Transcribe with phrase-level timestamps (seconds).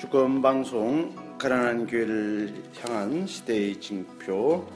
[0.00, 4.66] 주권 방송 가난한 교회를 향한 시대의 징표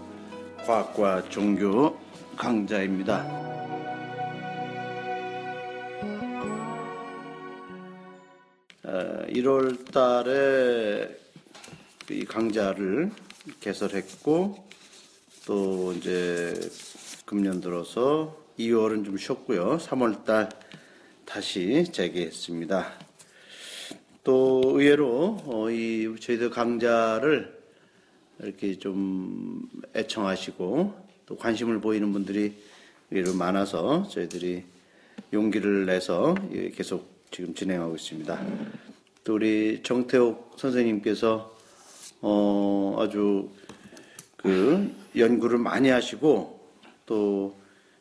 [0.66, 1.98] 과학과 종교
[2.36, 3.22] 강자입니다.
[8.82, 11.08] 어, 1월 달에
[12.10, 13.10] 이 강좌를
[13.60, 14.68] 개설했고
[15.46, 16.54] 또 이제
[17.24, 19.78] 금년 들어서 2월은 좀 쉬었고요.
[19.78, 20.50] 3월 달
[21.24, 23.03] 다시 재개했습니다.
[24.24, 27.62] 또 의외로 어, 이 저희들 강좌를
[28.40, 30.94] 이렇게 좀 애청하시고
[31.26, 32.54] 또 관심을 보이는 분들이
[33.10, 34.64] 의외로 많아서 저희들이
[35.32, 38.46] 용기를 내서 예, 계속 지금 진행하고 있습니다.
[39.24, 41.54] 또 우리 정태옥 선생님께서
[42.22, 43.50] 어 아주
[44.38, 46.66] 그 연구를 많이 하시고
[47.04, 47.54] 또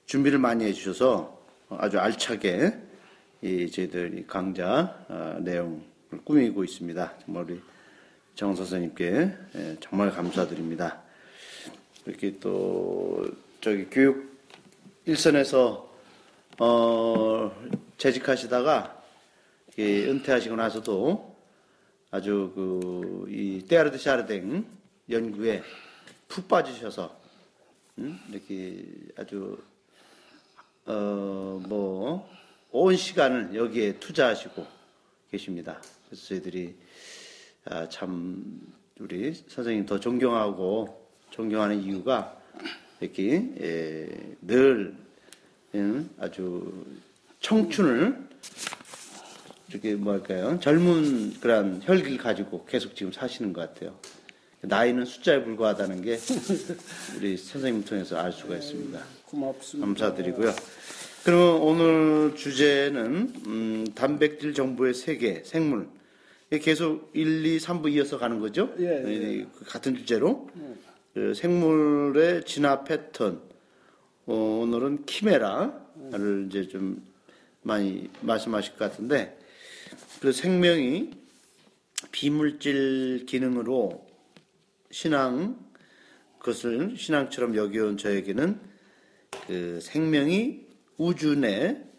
[0.06, 1.38] 준비를 많이 해주셔서
[1.70, 2.74] 아주 알차게
[3.42, 5.93] 이 저희들 강좌 어, 내용을
[6.24, 7.14] 꾸미고 있습니다.
[7.26, 7.62] 정말 우리
[8.36, 11.02] 정 선생님께 예, 정말 감사드립니다.
[12.06, 13.26] 이렇게 또
[13.62, 14.38] 저기 교육
[15.06, 15.92] 일선에서
[16.60, 17.52] 어
[17.98, 19.02] 재직하시다가
[19.80, 21.36] 은퇴하시고 나서도
[22.12, 24.66] 아주 그 이 떼아르드 샤르댕
[25.10, 25.64] 연구에
[26.28, 27.20] 푹 빠지셔서
[28.00, 28.20] 음?
[28.30, 28.86] 이렇게
[29.18, 29.58] 아주
[30.86, 32.24] 어 뭐
[32.76, 34.66] 온 시간을 여기에 투자하시고
[35.32, 35.80] 계십니다.
[36.14, 36.76] 그래서 저희들이
[37.66, 38.62] 아, 참
[39.00, 42.40] 우리 선생님 더 존경하고 존경하는 이유가
[43.00, 44.96] 이렇게 예, 늘
[45.74, 46.86] 음, 아주
[47.40, 48.30] 청춘을
[49.70, 53.98] 이렇게 뭐랄까요 젊은 그런 혈기를 가지고 계속 지금 사시는 것 같아요.
[54.62, 56.20] 나이는 숫자에 불과하다는 게
[57.18, 59.00] 우리 선생님 통해서 알 수가 있습니다.
[59.26, 59.88] 고맙습니다.
[59.88, 60.54] 감사드리고요.
[61.24, 65.88] 그러면 오늘 주제는 음, 단백질 정보의 세계, 생물.
[66.60, 68.74] 계속 1, 2, 3부 이어서 가는 거죠?
[68.80, 69.34] 예, 예.
[69.40, 70.50] 이 같은 주제로.
[71.14, 73.42] 그 생물의 진화 패턴.
[74.26, 77.06] 어, 오늘은 키메라를 이제 좀
[77.62, 79.38] 많이 말씀하실 것 같은데,
[80.22, 81.12] 그 생명이
[82.12, 84.06] 비물질 기능으로
[84.92, 85.60] 신앙,
[86.40, 88.60] 그것을 신앙처럼 여겨온 저에게는
[89.48, 90.66] 그 생명이
[90.98, 91.94] 우주 내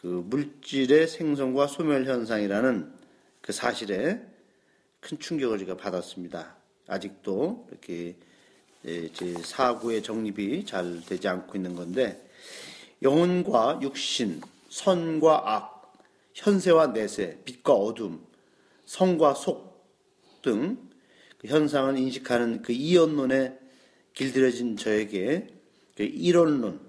[0.00, 2.99] 그 물질의 생성과 소멸 현상이라는
[3.40, 4.20] 그 사실에
[5.00, 6.56] 큰 충격을 제가 받았습니다.
[6.86, 8.16] 아직도 이렇게
[8.82, 12.28] 제 사고의 정립이 잘 되지 않고 있는 건데
[13.02, 15.94] 영혼과 육신, 선과 악,
[16.34, 18.24] 현세와 내세, 빛과 어둠,
[18.86, 19.70] 성과 속
[20.42, 20.90] 등
[21.40, 23.58] 그 현상을 인식하는 그 이언론에
[24.12, 25.46] 길들여진 저에게
[25.96, 26.80] 그 이론론,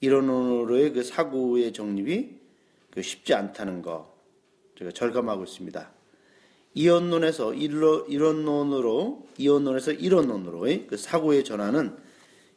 [0.00, 2.30] 이론으로의 그 사고의 정립이
[2.90, 4.13] 그 쉽지 않다는 거
[4.78, 5.90] 제가 절감하고 있습니다.
[6.74, 11.96] 이언론에서 이론론으로 이언론에서 이론론으로의 그 사고의 전환은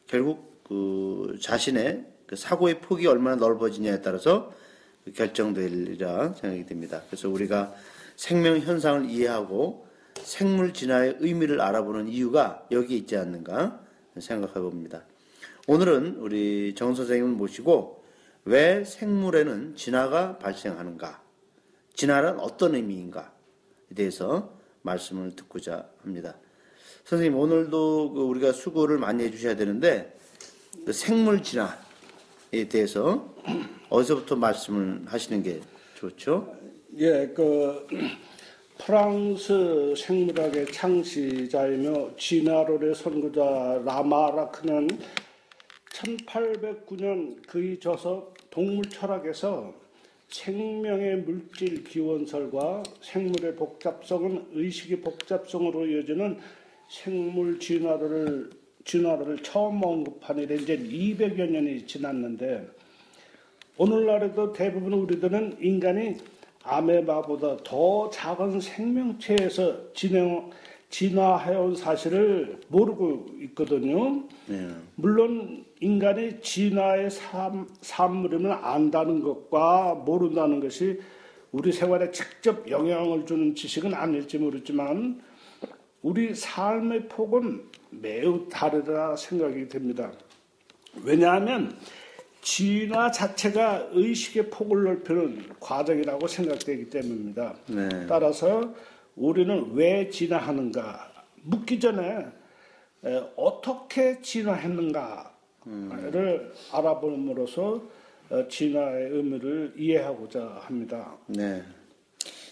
[0.06, 4.52] 결국 그 자신의 그 사고의 폭이 얼마나 넓어지냐에 따라서
[5.04, 7.02] 그 결정되리라 생각이 됩니다.
[7.08, 7.72] 그래서 우리가
[8.16, 9.86] 생명 현상을 이해하고
[10.20, 13.80] 생물 진화의 의미를 알아보는 이유가 여기 있지 않는가
[14.18, 15.04] 생각해 봅니다.
[15.68, 18.02] 오늘은 우리 정 선생님을 모시고
[18.44, 21.22] 왜 생물에는 진화가 발생하는가,
[21.98, 23.24] 진화는 어떤 의미인가에
[23.96, 26.36] 대해서 말씀을 듣고자 합니다.
[27.04, 30.16] 선생님 오늘도 그 우리가 수고를 많이 해주셔야 되는데
[30.86, 33.34] 그 생물 진화에 대해서
[33.88, 35.60] 어디서부터 말씀을 하시는 게
[35.96, 36.54] 좋죠?
[36.98, 37.88] 예, 그
[38.78, 44.86] 프랑스 생물학의 창시자이며 진화론의 선구자 라마라크는
[45.90, 49.87] 1809년 그의 저서 동물 철학에서
[50.28, 56.38] 생명의 물질 기원설과 생물의 복잡성은 의식의 복잡성으로 이어지는
[56.88, 58.50] 생물 진화를
[58.84, 62.66] 진화를 처음 언급한 이래 이제 200여 년이 지났는데
[63.76, 66.16] 오늘날에도 대부분 우리들은 인간이
[66.62, 70.50] 아메바보다 더 작은 생명체에서 진행,
[70.90, 74.24] 진화해온 사실을 모르고 있거든요.
[74.46, 74.68] 네.
[74.96, 81.00] 물론 인간이 진화의 삶, 산물임을 안다는 것과 모른다는 것이
[81.52, 85.22] 우리 생활에 직접 영향을 주는 지식은 아닐지 모르지만
[86.02, 90.12] 우리 삶의 폭은 매우 다르다 생각이 됩니다.
[91.02, 91.76] 왜냐하면
[92.40, 97.54] 진화 자체가 의식의 폭을 넓히는 과정이라고 생각되기 때문입니다.
[97.66, 98.06] 네.
[98.08, 98.74] 따라서
[99.16, 102.26] 우리는 왜 진화하는가 묻기 전에
[103.04, 105.27] 에, 어떻게 진화했는가
[106.10, 107.82] 를 알아봄으로써
[108.30, 111.16] 어, 진화의 의미를 이해하고자 합니다.
[111.26, 111.62] 네.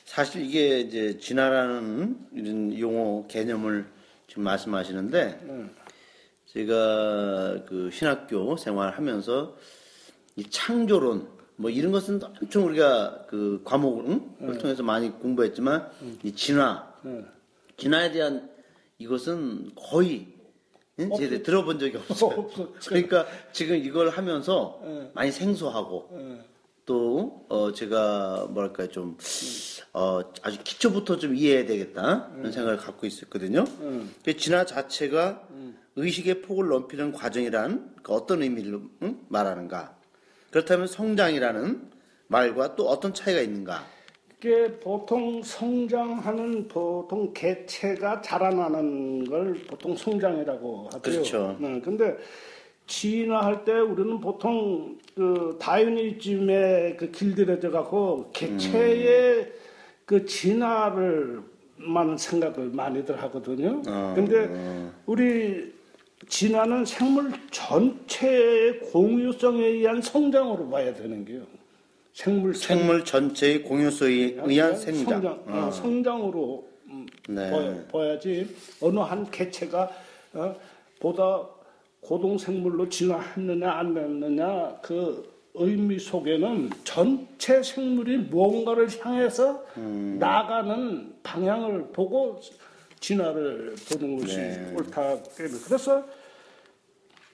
[0.04, 3.84] 사실 이게 이제 진화라는 이런 용어 개념을
[4.26, 5.70] 지금 말씀하시는데 음.
[6.46, 9.56] 제가 그 신학교 생활하면서
[10.36, 15.90] 이 창조론 뭐 이런 것은 엄청 우리가 그 과목을 통해서 많이 공부했지만
[16.22, 17.26] 이 진화 음.
[17.76, 18.50] 진화에 대한
[18.98, 20.35] 이것은 거의
[20.98, 21.10] 응?
[21.16, 22.30] 제가 들어본 적이 없어요.
[22.76, 22.90] 없어.
[22.90, 25.10] 그러니까 지금 이걸 하면서 네.
[25.14, 26.42] 많이 생소하고 음.
[26.86, 29.18] 또 어, 제가 뭐랄까 좀
[29.92, 33.64] 어, 아주 기초부터 좀 이해해야 되겠다 이런 생각을 갖고 있었거든요.
[33.80, 34.14] 음.
[34.24, 35.48] 그 진화 자체가
[35.96, 39.20] 의식의 폭을 넓히는 과정이란 그 어떤 의미를 응?
[39.28, 39.96] 말하는가?
[40.50, 41.90] 그렇다면 성장이라는
[42.28, 43.84] 말과 또 어떤 차이가 있는가?
[44.38, 51.00] 이게 보통 성장하는 보통 개체가 자라나는 걸 보통 성장이라고 하죠.
[51.00, 51.56] 그렇죠.
[51.58, 52.16] 네, 근데
[52.86, 59.52] 진화할 때 우리는 보통 그 다이니즘에 그 길들여져 갖고 개체의
[60.04, 61.40] 그 진화를
[61.78, 63.82] 만 생각을 많이들 하거든요.
[63.88, 64.92] 어, 근데 어.
[65.06, 65.72] 우리
[66.28, 71.42] 진화는 생물 전체의 공유성에 의한 성장으로 봐야 되는 게요.
[72.16, 75.20] 생물 생물 전체의 공유소에 의한 생장.
[75.20, 75.70] 성장, 어, 어.
[75.70, 77.50] 성장으로 음, 네.
[77.50, 79.90] 보여, 보야지 어느 한 개체가
[80.32, 80.56] 어,
[80.98, 81.46] 보다
[82.00, 90.16] 고동 생물로 진화했느냐 안 했느냐 그 의미 속에는 전체 생물이 무언가를 향해서 음.
[90.18, 92.40] 나가는 방향을 보고
[92.98, 94.74] 진화를 보는 것이 네.
[94.74, 95.18] 옳다.
[95.66, 96.02] 그래서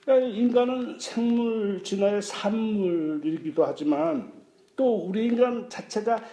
[0.09, 4.32] 인간은 생물 진화의 산물이기도 하지만
[4.75, 6.23] 또 우리 인간 자체가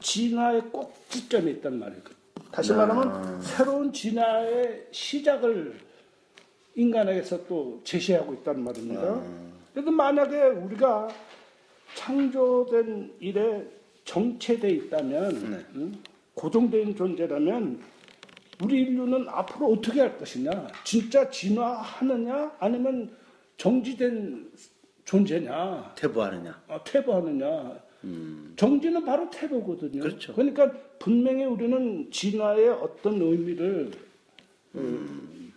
[0.00, 2.02] 진화의 꼭지점에 있단 말이에요.
[2.50, 5.78] 다시 말하면 새로운 진화의 시작을
[6.74, 9.22] 인간에게서 또 제시하고 있단 말입니다.
[9.72, 11.08] 그래도 만약에 우리가
[11.94, 13.66] 창조된 일에
[14.04, 15.30] 정체돼 있다면
[15.74, 16.02] 음,
[16.34, 17.80] 고정된 존재라면
[18.62, 20.68] 우리 인류는 앞으로 어떻게 할 것이냐?
[20.84, 22.52] 진짜 진화하느냐?
[22.58, 23.10] 아니면
[23.56, 24.50] 정지된
[25.10, 25.92] 존재냐?
[25.96, 26.62] 태보하느냐.
[26.68, 27.80] 아, 퇴보하느냐.
[28.54, 30.02] 정지는 바로 퇴보거든요.
[30.02, 30.32] 그렇죠.
[30.36, 30.70] 러니까
[31.00, 33.90] 분명히 우리는 진화의 어떤 의미를
[34.76, 35.52] 음,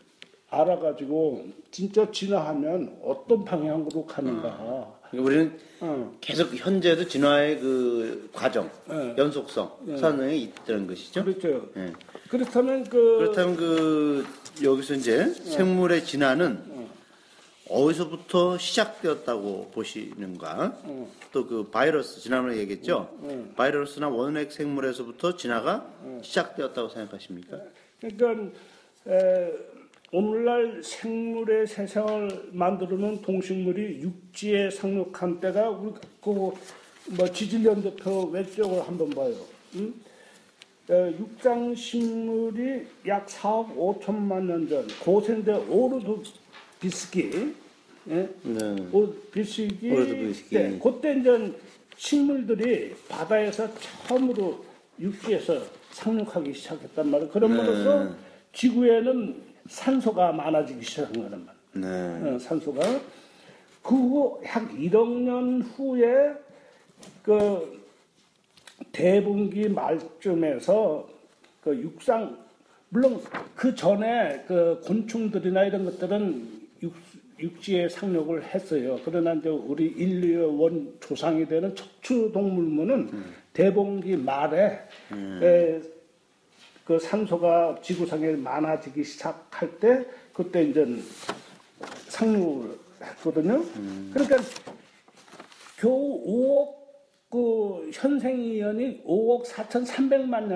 [0.49, 4.97] 알아가지고 진짜 진화하면 어떤 방향으로 가는가.
[5.11, 6.17] 그러니까 우리는 어.
[6.19, 9.13] 계속 현재도 진화의 그 과정, 네.
[9.15, 11.23] 연속성, 선행에 있다는 것이죠.
[11.23, 11.69] 그렇죠.
[11.77, 11.93] 예.
[12.27, 14.25] 그렇다면 그 그렇다면 그
[14.63, 16.72] 여기서 이제 생물의 진화는
[17.77, 20.77] 어디서부터 시작되었다고 보시는가?
[21.31, 23.09] 또그 바이러스 지난번에 얘기했죠.
[23.55, 25.87] 바이러스나 원핵 생물에서부터 진화가
[26.21, 27.57] 시작되었다고 생각하십니까?
[27.99, 28.51] 그러니까
[29.07, 29.51] 에,
[30.11, 36.53] 오늘날 생물의 세상을 만들어놓은 동식물이 육지에 상륙한 때가 우리 그뭐
[37.33, 39.33] 지질연대표 왼쪽을 한번 봐요.
[39.75, 39.99] 음?
[40.91, 46.21] 에, 육장 식물이 약 4억 5천만 년 전 고생대 오르드
[46.79, 47.55] 비스키
[48.09, 48.29] 예?
[48.43, 48.87] 네.
[48.91, 50.49] 오르드 비스기.
[50.49, 51.53] 때 그때 이제
[51.97, 53.67] 식물들이 바다에서
[54.07, 54.63] 처음으로
[54.99, 55.61] 육지에서
[55.91, 57.31] 상륙하기 시작했단 말이에요.
[57.31, 58.11] 그럼으로써 네.
[58.53, 62.21] 지구에는 산소가 많아지기 시작한 거란 말이에요.
[62.21, 62.29] 네.
[62.35, 62.81] 어, 산소가
[63.81, 66.33] 그 후 약 1억 년 후에
[67.21, 67.81] 그
[68.91, 71.09] 대분기 말쯤에서
[71.63, 72.37] 그 육상
[72.89, 73.21] 물론
[73.55, 76.93] 그 전에 그 곤충들이나 이런 것들은 육,
[77.39, 78.99] 육지에 상륙을 했어요.
[79.03, 83.09] 그러나 이제 우리 인류의 원 조상이 되는 척추 동물문은
[83.53, 84.79] 대봉기 말에
[85.41, 85.81] 에,
[86.85, 90.85] 그 산소가 지구상에 많아지기 시작할 때 그때 이제
[92.07, 93.63] 상륙을 했거든요.
[94.13, 94.37] 그러니까
[95.79, 96.83] 겨우 5억
[97.29, 100.47] 그 현생이연이 5억 4,300만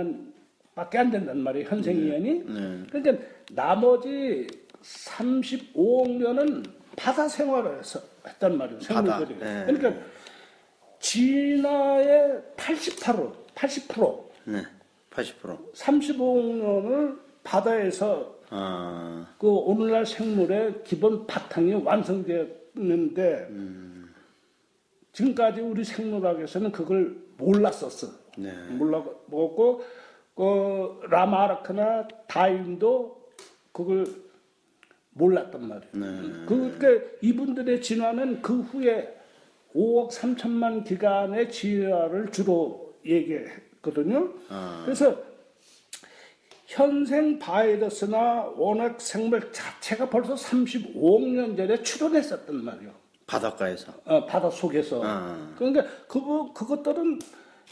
[0.75, 1.67] 년밖에 안 된단 말이에요.
[1.67, 2.43] 현생이연이.
[2.45, 2.83] 네.
[2.91, 4.47] 그러니까 나머지
[4.81, 6.63] 35억 년은
[6.95, 8.79] 바다 생활을 해서 했단 말이에요.
[8.81, 9.39] 생물들이.
[9.39, 9.65] 네.
[9.65, 10.03] 그러니까
[10.99, 14.63] 진화의 88% 80% 네.
[15.11, 15.73] 80%.
[15.73, 23.49] 35억 년을 바다에서 아, 그 오늘날 생물의 기본 바탕이 완성되었는데
[25.11, 28.07] 지금까지 우리 생물학에서는 그걸 몰랐었어.
[28.37, 28.51] 네.
[28.69, 29.83] 몰랐고
[30.35, 33.27] 그 라마르크나 다윈도
[33.71, 34.05] 그걸
[35.17, 35.91] 몰랐단 말이에요.
[35.93, 36.45] 네.
[36.45, 36.87] 그러니까
[37.21, 39.15] 이분들의 진화는 그 후에
[39.75, 44.33] 5억 3천만 기간의 진화를 주로 얘기했거든요.
[44.49, 44.81] 아.
[44.85, 45.17] 그래서
[46.65, 52.91] 현생 바이러스나 원핵 생물 자체가 벌써 35억 년 전에 출현했었단 말이에요.
[53.25, 53.93] 바닷가에서.
[54.05, 55.01] 어, 바다 속에서.
[55.03, 55.53] 아.
[55.57, 57.19] 그러니까 그 그것들은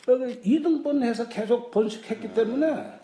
[0.05, 2.99] 그 이등분해서 계속 번식했기 때문에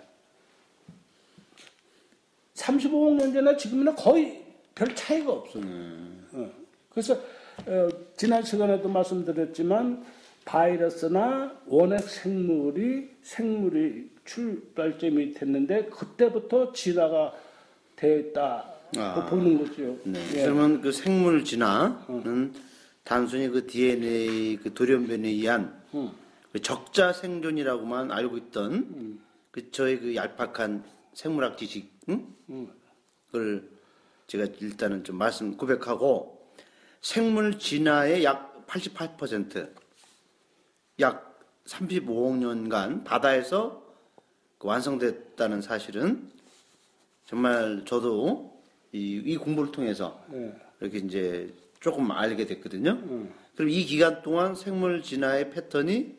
[2.62, 4.44] 35억 년 전에 지금이나 거의
[4.76, 5.64] 별 차이가 없어요.
[6.34, 6.52] 어.
[6.90, 7.14] 그래서
[7.66, 10.04] 어, 지난 시간에도 말씀드렸지만
[10.46, 17.34] 바이러스나 원핵 생물이 생물이 출발점이 됐는데 그때부터 진화가
[17.96, 19.26] 되었다고 아.
[19.30, 19.98] 보는 거죠.
[20.04, 20.20] 네.
[20.36, 20.44] 예.
[20.44, 22.54] 그러면 그 생물 진화는
[23.04, 26.12] 단순히 그 DNA 그 돌연변에 의한 음.
[26.52, 29.20] 그 적자 생존이라고만 알고 있던
[29.52, 32.36] 그 저의 그 얄팍한 생물학 지식, 응?
[32.50, 32.72] 음.
[33.28, 33.70] 그걸
[34.28, 36.54] 제가 일단은 좀 말씀 고백하고
[37.02, 39.74] 생물 진화의 약 88%,
[41.00, 43.82] 약 35억 년간 바다에서
[44.58, 46.30] 그 완성됐다는 사실은
[47.26, 50.54] 정말 저도 이, 이 공부를 통해서 예.
[50.80, 52.92] 이렇게 이제 조금 알게 됐거든요.
[52.92, 53.34] 음.
[53.56, 56.18] 그럼 이 기간 동안 생물 진화의 패턴이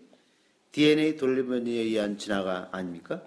[0.72, 3.22] DNA 돌리변이에 의한 진화가 아닙니까?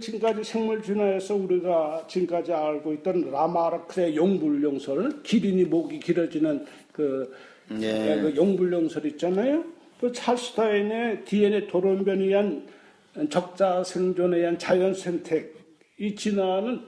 [0.00, 7.34] 지금까지 생물 진화에서 우리가 지금까지 알고 있던 라마르크의 용불용설, 기린이 목이 길어지는 그,
[7.80, 8.16] 예.
[8.16, 9.64] 예, 그 용불용설 있잖아요.
[10.00, 12.66] 그 찰스타인의 DNA 돌연변에 의한
[13.30, 15.56] 적자 생존에 의한 자연 선택,
[15.98, 16.82] 이 진화는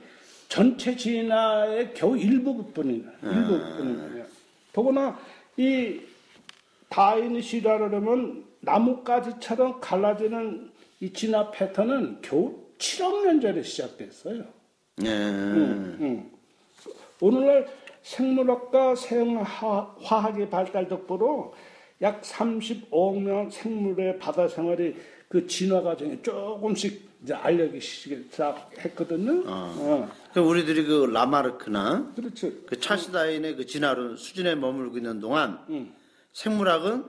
[0.48, 4.24] 전체 진화의 겨우 일부분이나 일부분이에요.
[4.72, 5.18] 더구나
[5.56, 6.00] 이
[6.88, 10.70] 다인이 실화를 면 나뭇가지처럼 갈라지는
[11.00, 14.44] 이 진화 패턴은 겨우 7억 년 전에 시작됐어요.
[15.04, 15.08] 예.
[15.08, 16.30] 음.
[17.20, 17.66] 오늘날
[18.02, 21.54] 생물학과 생화학의 발달 덕분으로
[22.02, 24.96] 약 35억 명 생물의 바다 생활이
[25.28, 29.42] 그 진화 과정에 조금씩 이제 알려기 시작했거든요.
[29.46, 30.08] 어.
[30.32, 32.50] 그럼 우리들이 그 라마르크나 그렇죠.
[32.66, 35.92] 그 찰스 다인의 그 진화론 수준에 머물고 있는 동안 음.
[36.32, 37.04] 생물학은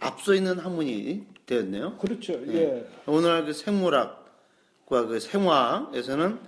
[0.00, 1.96] 앞서 있는 학문이 되었네요.
[1.96, 2.34] 그렇죠.
[2.48, 2.86] 예.
[3.06, 6.38] 오늘날 그 생물학과 그 생화에서는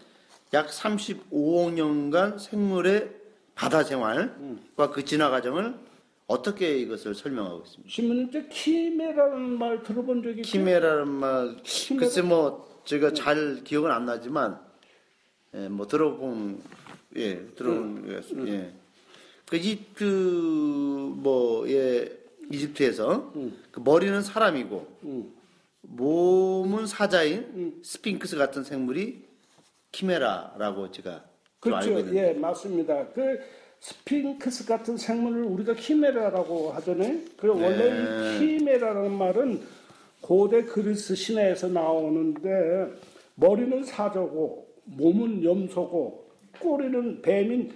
[0.52, 3.10] 약 35억 년간 생물의
[3.54, 5.74] 바다 생활과 그 진화 과정을
[6.26, 7.90] 어떻게 이것을 설명하고 있습니다.
[7.90, 10.42] 신문에 키메라는 말 들어본 적이?
[10.42, 12.06] 키메라는 말 키메라?
[12.06, 14.60] 글쎄 뭐 제가 잘 기억은 안 나지만
[15.54, 16.62] 예, 뭐 들어본
[17.16, 17.82] 예 들어본
[18.32, 18.48] 음.
[18.48, 18.72] 예.
[19.46, 20.04] 그 이집트
[21.16, 22.19] 뭐예
[22.50, 23.32] 이집트에서
[23.70, 25.32] 그 머리는 사람이고 음.
[25.82, 29.24] 몸은 사자인 스핑크스 같은 생물이
[29.92, 31.24] 키메라라고 제가
[31.62, 31.98] 좀 알고 그렇죠.
[32.00, 33.06] 있는데 예, 맞습니다.
[33.08, 33.38] 그
[33.80, 37.18] 스핑크스 같은 생물을 우리가 키메라라고 하잖아요.
[37.36, 38.36] 그 원래 네.
[38.36, 39.60] 이 키메라라는 말은
[40.20, 42.92] 고대 그리스 신화에서 나오는데
[43.36, 46.30] 머리는 사자고 몸은 염소고
[46.60, 47.72] 꼬리는 뱀인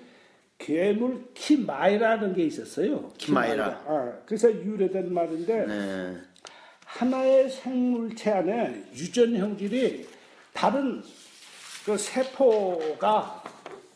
[0.64, 3.12] 괴물 키마이라는 게 있었어요.
[3.18, 3.66] 키마이라.
[3.86, 6.16] 아, 그래서 유래된 말인데 네.
[6.86, 10.08] 하나의 생물체 안에 유전 형질이
[10.54, 11.02] 다른
[11.84, 13.44] 그 세포가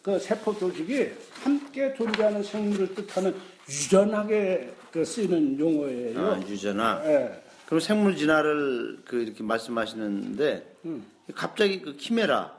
[0.02, 1.08] 그 세포 조직이
[1.42, 3.34] 함께 존재하는 생물을 뜻하는
[3.66, 6.20] 유전학에 그 쓰이는 용어예요.
[6.20, 7.02] 아, 유전화.
[7.06, 7.42] 예.
[7.64, 11.06] 그럼 생물 진화를 그 이렇게 말씀하시는데 음.
[11.34, 12.58] 갑자기 그 키메라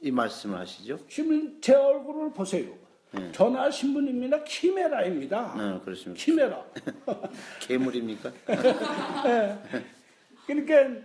[0.00, 0.98] 이 말씀을 하시죠?
[1.08, 2.83] 신문 제 얼굴을 보세요.
[3.14, 3.32] 네.
[3.32, 4.44] 전화 신문입니다.
[4.44, 5.54] 키메라입니다.
[5.56, 6.22] 네, 그렇습니다.
[6.22, 6.64] 키메라.
[7.60, 8.32] 괴물입니까?
[9.26, 9.58] 예.
[10.46, 11.00] 그러니까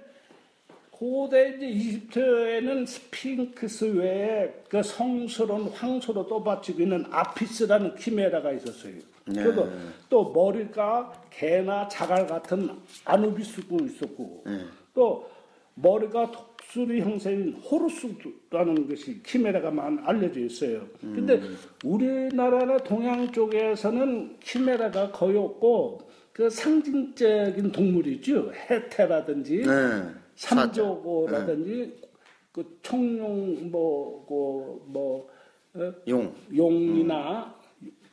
[0.91, 8.95] 고대 이제 이집트에는 스핑크스 외에 그 성스러운 황소로 떠받치고 있는 아피스라는 키메라가 있었어요.
[9.25, 9.43] 네.
[9.43, 9.69] 그리고
[10.09, 12.69] 또 머리가 개나 자갈 같은
[13.05, 14.65] 아누비스도 있었고 네.
[14.93, 15.29] 또
[15.75, 16.29] 머리가
[16.69, 20.87] 독수리 형태인 호루스라는 것이 키메라가 많이 알려져 있어요.
[21.01, 21.41] 근데
[21.83, 28.51] 우리나라나 동양 쪽에서는 키메라가 거의 없고 그 상징적인 동물이죠.
[28.69, 30.03] 해태라든지 네.
[30.35, 31.99] 삼조고라든지
[32.51, 35.27] 그 청룡 뭐뭐
[35.73, 36.33] 어, 용.
[36.55, 37.55] 용이나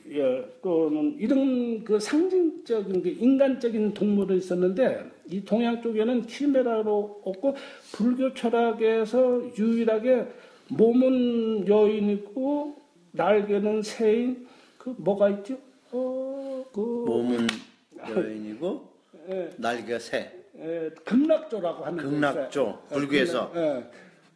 [0.08, 7.56] 예, 또는 이런 그 상징적인 그 인간적인 동물이 있었는데 이 동양 쪽에는 키메라로 없고
[7.92, 10.26] 불교 철학에서 유일하게
[10.68, 12.76] 몸은 여인이고
[13.12, 14.46] 날개는 새인
[14.78, 15.58] 그 뭐가 있죠?
[15.92, 17.46] 어 그 몸은
[18.14, 18.92] 여인이고
[19.30, 20.30] 예, 날개가 새.
[20.58, 22.78] 예, 극락조라고 하는 게 극락조, 있어요.
[22.88, 23.52] 불교에서.
[23.56, 23.84] 예, 예.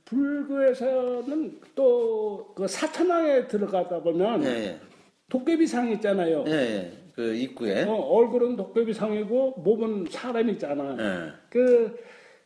[0.05, 4.81] 불교에서는 또 그 사천왕에 들어가다 보면 예, 예.
[5.29, 6.45] 도깨비상 있잖아요.
[6.47, 6.93] 예, 예.
[7.21, 7.85] 그 입구에.
[7.85, 10.97] 어, 얼굴은 도깨비 상이고 몸은 사람이잖아.
[10.99, 11.33] 예.
[11.51, 11.99] 그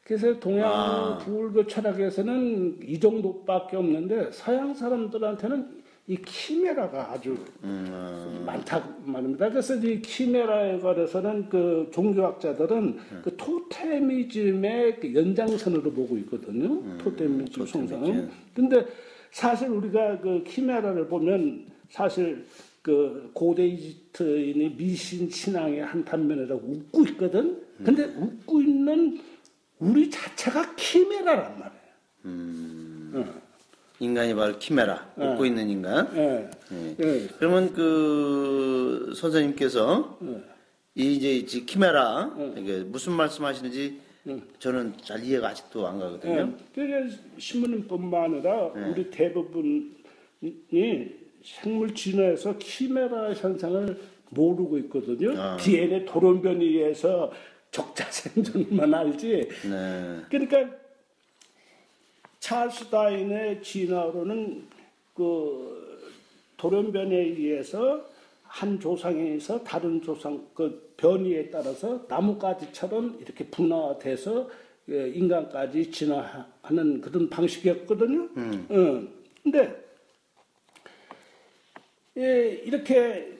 [0.02, 1.18] 그래서 동양 아.
[1.18, 9.48] 불교 철학에서는 이 정도밖에 없는데 서양 사람들한테는 이 키메라가 아주 음, 많다 말입니다.
[9.48, 13.18] 그래서 이 키메라에 관해서는 그 종교학자들은 네.
[13.22, 16.98] 그 토테미즘의 그 연장선으로 보고 있거든요.
[16.98, 17.98] 토테미즘 성상.
[17.98, 18.30] 음, 토테미즘.
[18.54, 18.86] 근데
[19.30, 22.44] 사실 우리가 그 키메라를 보면 사실
[22.84, 27.64] 그 고대 이집트인의 미신 신앙의 한 단면이라고 웃고 있거든.
[27.82, 29.18] 근데 웃고 있는
[29.78, 33.34] 우리 자체가 키메라란 말이에요.
[34.00, 36.14] 인간이 바로 키메라, 웃고 있는 인간.
[36.14, 36.50] 예.
[37.00, 37.28] 예.
[37.38, 40.18] 그러면 그 선생님께서
[40.94, 43.98] 이 이제 이 키메라 이게 무슨 말씀하시는지
[44.58, 46.34] 저는 잘 이해가 아직도 안 가거든요.
[46.34, 46.64] 예.
[46.74, 48.90] 그게 신문뿐만 아니라 네.
[48.90, 49.90] 우리 대부분이
[51.44, 55.38] 생물 진화에서 키메라 현상을 모르고 있거든요.
[55.38, 55.56] 아.
[55.58, 57.30] DNA 돌연변이에 의해서
[57.70, 59.48] 적자 생존만 알지.
[59.70, 60.20] 네.
[60.30, 60.76] 그러니까
[62.40, 64.64] 찰스 다인의 진화로는
[65.14, 66.00] 그
[66.56, 68.04] 돌연변이에 의해서
[68.44, 74.48] 한 조상에서 다른 조상 그 변이에 따라서 나뭇가지처럼 이렇게 분화돼서
[74.90, 78.28] 예, 인간까지 진화하는 그런 방식이었거든요.
[78.36, 79.08] 음.
[79.42, 79.83] 근데
[82.16, 83.32] 예, 이렇게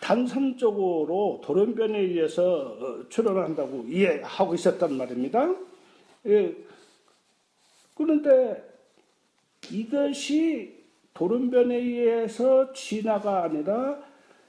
[0.00, 5.54] 단선적으로 돌연변이에 의해서 어, 출현한다고 이해하고 있었단 말입니다.
[6.26, 6.54] 예,
[7.96, 8.62] 그런데
[9.70, 10.76] 이것이
[11.14, 13.98] 돌연변에 의해서 진화가 아니라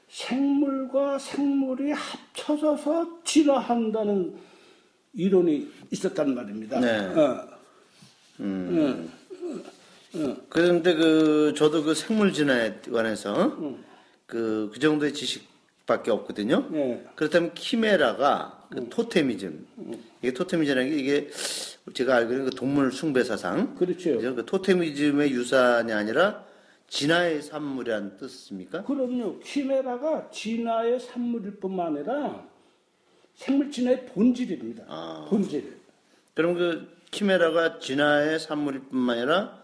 [0.09, 4.35] 생물과 생물이 합쳐져서 진화한다는
[5.13, 6.79] 이론이 있었단 말입니다.
[6.79, 6.97] 네.
[7.15, 7.47] 어.
[10.49, 13.57] 그런데 그 저도 그 생물 진화에 관해서
[14.25, 16.67] 그, 그 정도의 지식밖에 없거든요.
[16.71, 17.05] 네.
[17.15, 19.67] 그렇다면 키메라가 그 토테미즘
[20.21, 21.29] 이게 토테미즘이라는 게 이게
[21.93, 24.15] 제가 알기로는 그 동물 숭배 사상 그렇죠.
[24.17, 24.35] 그죠?
[24.35, 26.45] 그 토테미즘의 유산이 아니라
[26.87, 28.83] 진화의 산물이라는 뜻입니까?
[28.83, 29.39] 그럼요.
[29.39, 32.47] 키메라가 진화의 산물일 뿐만 아니라
[33.35, 34.85] 생물 진화의 본질입니다.
[34.87, 35.27] 아.
[35.29, 35.77] 본질.
[36.33, 39.58] 그럼 그 키메라가 진화의 산물일 뿐만 아니라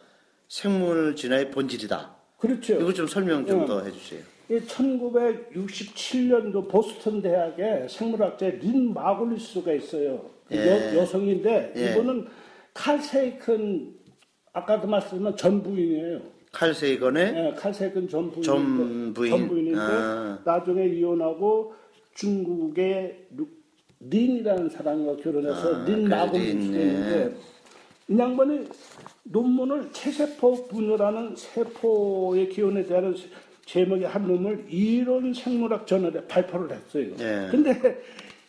[0.47, 2.15] 생물 진화의 본질이다.
[2.38, 2.75] 그렇죠.
[2.75, 4.21] 이거 좀 설명 좀 더 해주세요.
[4.49, 10.29] 1967년도 보스턴 대학에 생물학자 린 마글리스가 있어요.
[10.47, 10.93] 그 예.
[10.95, 11.91] 여, 여성인데 예.
[11.91, 12.27] 이분은
[12.73, 13.93] 칼 세이큰
[14.53, 16.21] 아까도 말씀드린 전 부인이에요.
[16.51, 18.43] 칼 세이건의 예, 칼 세이큰 전 부인.
[18.43, 19.31] 전 부인.
[19.31, 20.39] 전 부인인데 아.
[20.45, 21.73] 나중에 이혼하고
[22.13, 23.47] 중국의 루-
[23.99, 27.36] 린이라는 사람과 결혼해서 아, 린그 마글리스인데 린,
[28.08, 28.68] 이 양반이
[29.24, 33.15] 논문을 체세포 분열하는 세포의 기원에 대한
[33.65, 37.08] 제목의 한 놈을 이론 생물학 저널에 발표를 했어요.
[37.20, 37.48] 예.
[37.50, 38.02] 근데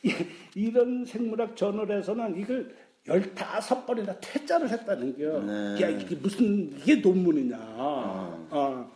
[0.02, 0.12] 이-
[0.54, 2.74] 이런 생물학 저널에서는 이걸
[3.06, 5.38] 15번이나 퇴짜를 했다는 겨.
[5.40, 5.80] 네.
[5.82, 7.56] 야, 이게 무슨, 이게 논문이냐.
[7.56, 8.86] 아.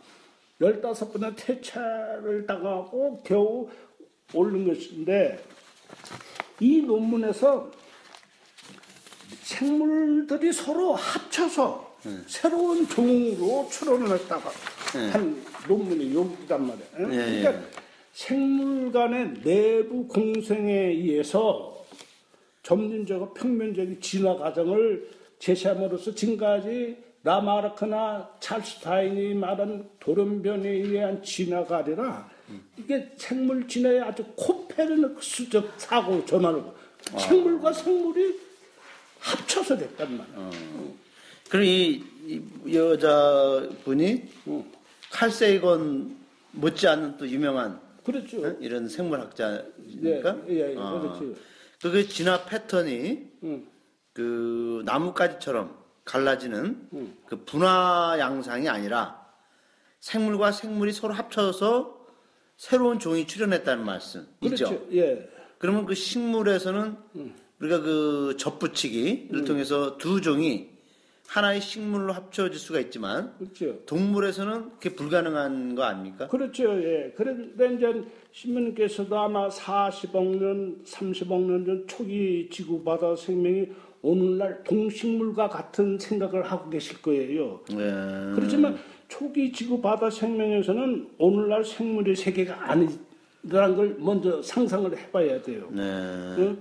[0.59, 3.67] 15번이나 퇴짜를 당하고 겨우
[4.33, 5.39] 올린 것인데,
[6.59, 7.71] 이 논문에서
[9.51, 14.49] 생물들이 서로 합쳐서 새로운 종으로 출원을 했다가
[15.11, 17.13] 한 논문이 여기단 말이에요.
[17.13, 17.61] 예, 그러니까 예.
[18.13, 21.85] 생물 간의 내부 공생에 의해서
[22.63, 25.09] 점진적으로 평면적인 진화 과정을
[25.39, 32.29] 제시함으로써 지금까지 라마르크나 찰스 다인이 말한 돌연변에 의한 진화가 아니라
[32.77, 36.63] 이게 생물 진화의 아주 코페르니쿠스적 사고 전환을
[37.17, 38.50] 생물과 생물이
[39.21, 40.51] 합쳐서 됐단 말이야.
[41.49, 42.41] 그럼 이, 이
[42.73, 44.23] 여자분이
[45.11, 46.17] 칼 세이건
[46.51, 48.45] 못지않은 또 유명한 그렇죠.
[48.45, 48.55] 어?
[48.59, 50.37] 이런 생물학자입니까?
[50.49, 50.99] 예, 예, 예, 아.
[50.99, 51.35] 그렇죠.
[51.81, 53.67] 그 진화 패턴이 응.
[54.13, 57.17] 그 나뭇가지처럼 갈라지는 음.
[57.25, 59.21] 그 분화 양상이 아니라
[59.99, 62.05] 생물과 생물이 서로 합쳐서
[62.57, 64.29] 새로운 종이 출현했다는 말씀이죠.
[64.39, 64.87] 그렇죠.
[64.93, 65.29] 예.
[65.57, 67.35] 그러면 그 식물에서는 음.
[67.61, 70.69] 우리가 그 접붙이기를 통해서 두 종이
[71.27, 73.77] 하나의 식물로 합쳐질 수가 있지만 그렇죠.
[73.85, 76.27] 동물에서는 그게 불가능한 거 아닙니까?
[76.27, 76.63] 그렇죠.
[76.83, 77.13] 예.
[77.15, 83.67] 그런데 이제 신부님께서도 아마 40억 년, 30억 년 전 초기 지구 바다 생명이
[84.01, 87.61] 오늘날 동식물과 같은 생각을 하고 계실 거예요.
[87.69, 87.75] 네.
[88.35, 95.69] 그렇지만 초기 지구 바다 생명에서는 오늘날 생물의 세계가 아니라는 걸 먼저 상상을 해봐야 돼요.
[95.71, 95.81] 네.
[95.83, 96.57] 어?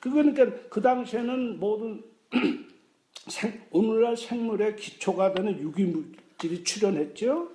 [0.00, 2.02] 그거니까 그 당시에는 모든
[3.28, 7.48] 생- 오늘날 생물의 기초가 되는 유기물질이 출현했죠.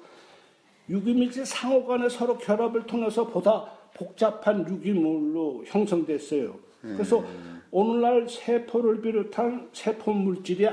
[0.90, 6.60] 유기물질 상호 간에 서로 결합을 통해서 보다 복잡한 유기물로 형성됐어요.
[6.82, 7.24] 그래서
[7.72, 10.68] 오늘날 세포를 비롯한 세포 물질이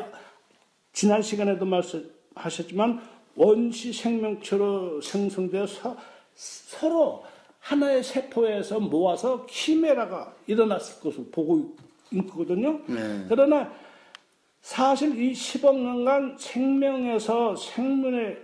[0.92, 3.00] 지난 시간에도 말씀하셨지만
[3.36, 5.96] 원시 생명체로 생성되어 서
[6.34, 7.22] 서로
[7.60, 11.76] 하나의 세포에서 모아서 키메라가 일어났을 것으로 보고
[12.10, 12.80] 있거든요.
[12.86, 13.24] 네.
[13.28, 13.72] 그러나
[14.60, 18.42] 사실 이 10억 년간 생명에서 생물의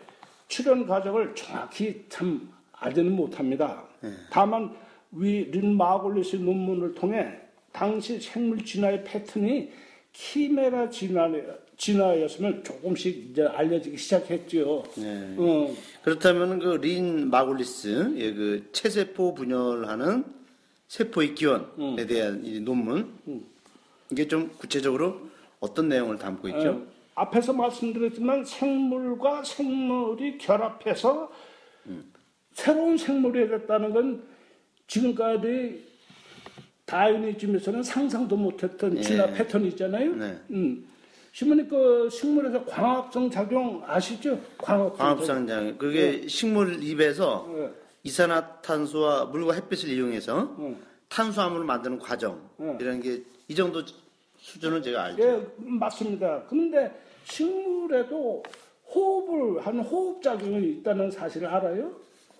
[0.48, 3.82] 출현 과정을 정확히 참 알지는 못합니다.
[4.30, 4.74] 다만
[5.10, 7.38] 위린 마골리스 논문을 통해
[7.72, 9.70] 당시 생물 진화의 패턴이
[10.12, 11.28] 키메라 진화,
[11.76, 14.84] 진화였으면 조금씩 이제 알려지기 시작했죠.
[14.96, 15.34] 네.
[15.36, 20.24] 어, 그렇다면 그 린 마골리스 예, 그 체세포 분열하는
[20.88, 23.12] 세포의 기원에 대한 이 논문
[24.10, 25.20] 이게 좀 구체적으로
[25.60, 26.70] 어떤 내용을 담고 있죠?
[26.70, 26.86] 어,
[27.16, 31.30] 앞에서 말씀드렸지만 생물과 생물이 결합해서
[32.52, 34.22] 새로운 생물이 됐다는 건
[34.86, 35.84] 지금까지
[36.86, 40.14] 다이니즘에서는 상상도 못했던 진화 패턴이 있잖아요.
[40.14, 40.38] 네.
[40.50, 40.86] 음.
[41.36, 44.40] 신문이 그 식물에서 광합성 작용 아시죠?
[44.56, 44.96] 광합성.
[44.96, 47.70] 광합성장 그게 식물 입에서 예.
[48.04, 50.78] 이산화탄소와 물과 햇빛을 이용해서 응.
[51.10, 52.78] 탄수화물을 만드는 과정 응.
[52.80, 53.82] 이런 게 이 정도
[54.38, 55.22] 수준은 제가 알죠.
[55.22, 56.42] 예, 맞습니다.
[56.48, 56.90] 그런데
[57.24, 58.42] 식물에도
[58.94, 61.92] 호흡을 하는 호흡 작용이 있다는 사실을 알아요?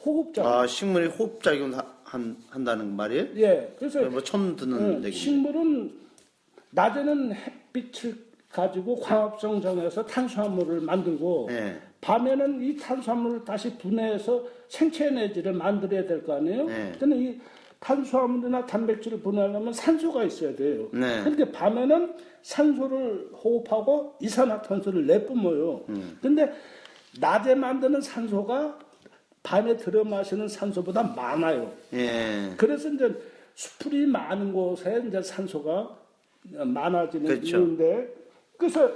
[0.05, 0.51] 호흡 작용.
[0.53, 3.27] 아 식물이 호흡 작용 한 한다는 말이에요?
[3.37, 3.77] 예.
[3.79, 5.11] 그래서 뭐 처음 듣는 어, 얘기입니다.
[5.17, 5.93] 식물은
[6.71, 11.79] 낮에는 햇빛을 가지고 광합성 정해서 탄수화물을 만들고 네.
[12.01, 16.67] 밤에는 이 탄수화물을 다시 분해해서 생체 에너지를 만들어야 될 거 아니에요?
[16.67, 16.93] 네.
[16.99, 17.41] 근데 이
[17.81, 20.89] 탄수화물이나 단백질을 분해하려면 산소가 있어야 돼요.
[20.93, 21.21] 네.
[21.23, 25.85] 그런데 밤에는 산소를 호흡하고 이산화탄소를 내뿜어요.
[25.91, 26.19] 음.
[26.23, 26.53] 근데
[27.21, 28.79] 낮에 만드는 산소가
[29.43, 31.73] 밤에 들어 마시는 산소보다 많아요.
[31.93, 32.53] 예.
[32.57, 33.15] 그래서 이제
[33.55, 35.97] 수풀이 많은 곳에 이제 산소가
[36.53, 37.57] 많아지는 그렇죠.
[37.59, 38.09] 이유인데
[38.57, 38.91] 그래서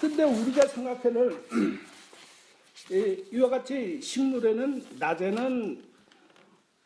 [0.00, 1.38] 근데 우리가 생각해는
[2.90, 5.82] 이- 이와 같이 식물에는 낮에는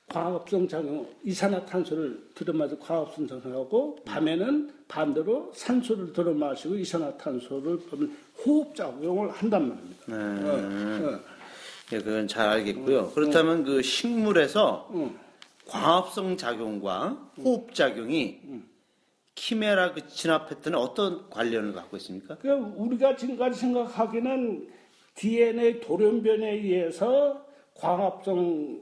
[0.09, 7.81] 광합성 작용, 이산화탄소를 들어마시고 광합성 작용하고 밤에는 반대로 산소를 들어마시고 이산화탄소를
[8.45, 10.07] 호흡 작용을 한단 말입니다.
[10.07, 11.05] 네.
[11.05, 11.21] 어, 어.
[11.93, 13.11] 예, 그건 잘 알겠고요.
[13.13, 15.19] 그렇다면 그 식물에서 응.
[15.67, 18.41] 광합성 작용과 호흡 작용이
[19.47, 22.37] 키메라 그 진화 패턴에 어떤 관련을 갖고 있습니까?
[22.39, 24.69] 그 우리가 지금까지 생각하기는
[25.15, 28.81] DNA 돌연변에 의해서 광합성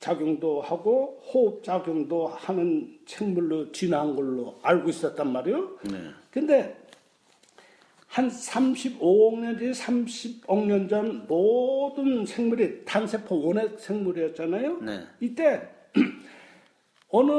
[0.00, 5.76] 작용도 하고 호흡 작용도 하는 생물로 진화한 걸로 알고 있었단 말이에요.
[5.90, 5.98] 네.
[6.30, 6.78] 근데
[8.06, 14.78] 한 35억 년 뒤, 30억 년 전 모든 생물이 단세포 원핵 생물이었잖아요.
[14.82, 15.00] 네.
[15.20, 15.68] 이때
[17.10, 17.32] 어느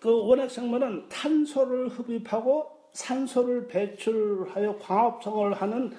[0.00, 5.92] 그 원핵 생물은 탄소를 흡입하고 산소를 배출하여 광합성을 하는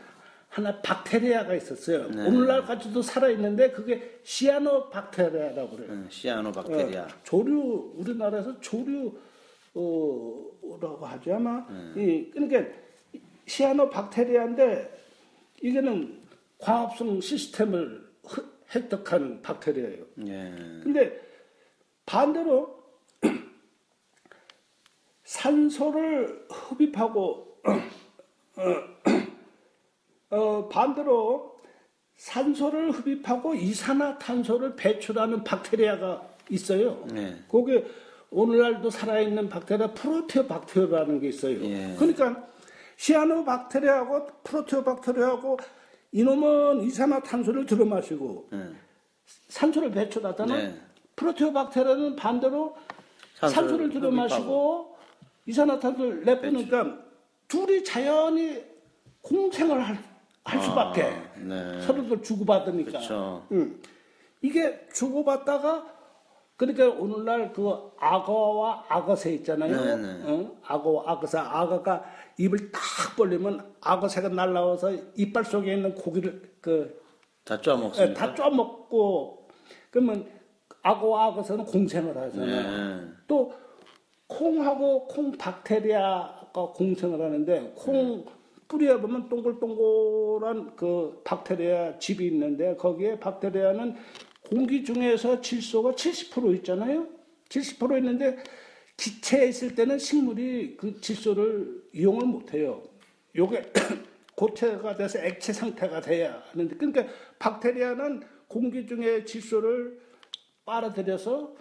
[0.47, 2.09] 하나 박테리아가 있었어요.
[2.09, 2.25] 네.
[2.25, 5.91] 오늘날까지도 살아 있는데 그게 시아노 박테리아라고 그래요.
[5.91, 7.03] 음, 시아노박테리아.
[7.03, 9.13] 어, 조류 우리나라에서 조류
[9.75, 11.65] 어라고 하죠 아마.
[11.95, 12.63] 이 그러니까
[13.45, 14.99] 시아노 박테리아인데
[15.61, 16.19] 이게는
[16.57, 20.03] 광합성 시스템을 흡- 획득한 박테리아예요.
[20.27, 20.53] 예.
[20.83, 21.19] 근데
[22.05, 22.78] 반대로
[25.29, 27.61] 산소를 흡입하고
[28.57, 28.65] 어,
[30.35, 31.55] 어, 반대로
[32.15, 37.05] 산소를 흡입하고 이산화탄소를 배출하는 박테리아가 있어요.
[37.13, 37.43] 네.
[37.47, 37.83] 거기
[38.31, 41.63] 오늘날도 살아있는 박테리아 프로테오 박테리아라는 게 있어요.
[41.63, 41.95] 예.
[41.97, 42.47] 그러니까
[42.97, 45.57] 시아노 박테리아하고 프로테오 박테리아하고
[46.11, 48.69] 이놈은 이산화탄소를 들어 마시고 예.
[49.49, 50.55] 산소를 배출하잖아.
[50.55, 50.81] 네.
[51.15, 52.75] 프로테오 박테리아는 반대로
[53.35, 54.98] 산소를 산소를, 들어 마시고
[55.49, 56.99] 이산화탄소를 내뿜으니까
[57.47, 58.63] 둘이 자연히
[59.21, 59.97] 공생을 할,
[60.43, 61.81] 할 수밖에 아, 네.
[61.81, 62.91] 서로들 주고받으니까.
[62.91, 63.45] 그렇죠.
[63.51, 63.79] 응.
[64.41, 65.99] 이게 주고받다가
[66.55, 69.75] 그러니까 오늘날 그 악어와 악어새 있잖아요.
[69.75, 70.23] 네, 네.
[70.27, 70.51] 응?
[70.63, 72.03] 악어와 악어새 악어가
[72.37, 72.81] 입을 딱
[73.17, 78.13] 벌리면 악어새가 날라와서 이빨 속에 있는 고기를 그다 예, 쪼아먹습니까?
[78.13, 79.47] 다 쪼먹고
[79.89, 80.27] 그러면
[80.83, 83.01] 악어와 악어새는 공생을 하잖아요.
[83.01, 83.07] 네.
[83.27, 83.53] 또
[84.29, 88.25] 콩하고 콩 박테리아가 공생을 하는데 콩
[88.67, 93.95] 뿌리에 보면 동글동글한 그 박테리아 집이 있는데 거기에 박테리아는
[94.47, 97.07] 공기 중에서 질소가 70% 있잖아요.
[97.49, 98.37] 70% 있는데
[98.95, 102.83] 기체에 있을 때는 식물이 그 질소를 이용을 못 해요.
[103.35, 103.73] 요게
[104.35, 107.05] 고체가 돼서 액체 상태가 돼야 하는데 그러니까
[107.39, 109.99] 박테리아는 공기 중에 질소를
[110.65, 111.55] 빨아들여서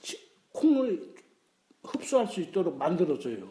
[0.00, 0.18] 시-
[0.52, 1.13] 콩을
[1.84, 3.48] 흡수할 수 있도록 만들어줘요.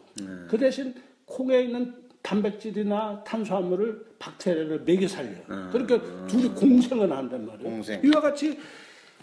[0.48, 0.94] 그 대신
[1.24, 5.30] 콩에 있는 단백질이나 탄수화물을 박테리아를 먹여 살려.
[5.70, 7.70] 그러니까 둘이 공생을 한단 말이에요.
[7.70, 8.00] 공생.
[8.04, 8.58] 이와 같이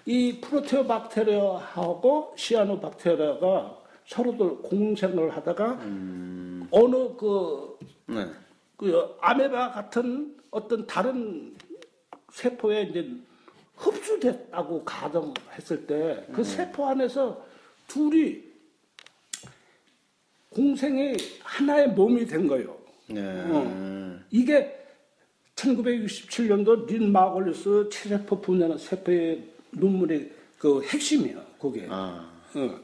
[0.05, 5.79] 이 프로테오 박테리아하고 시아노 박테리아가 서로들 공생을 하다가
[6.71, 8.25] 어느 그, 네.
[8.77, 11.55] 그 아메바 같은 어떤 다른
[12.31, 13.09] 세포에 이제
[13.75, 17.43] 흡수됐다고 가정했을 때 그 세포 안에서
[17.87, 18.50] 둘이
[20.51, 22.77] 공생이 하나의 몸이 된 거예요.
[23.07, 23.21] 네.
[23.47, 24.19] 어.
[24.29, 24.77] 이게
[25.55, 31.87] 1967년도 린 마골리스 체세포 분해는 세포의 논문의 그 핵심이야, 그게.
[31.89, 32.29] 아.
[32.53, 32.79] 어.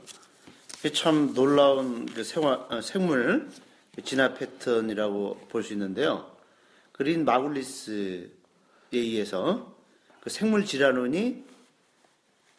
[0.93, 3.49] 참 놀라운 그 생화, 어, 생물
[4.03, 6.31] 진화 패턴이라고 볼 수 있는데요.
[6.93, 8.27] 그린 마굴리스에
[8.93, 9.75] 의해서
[10.21, 11.43] 그 생물 질환원이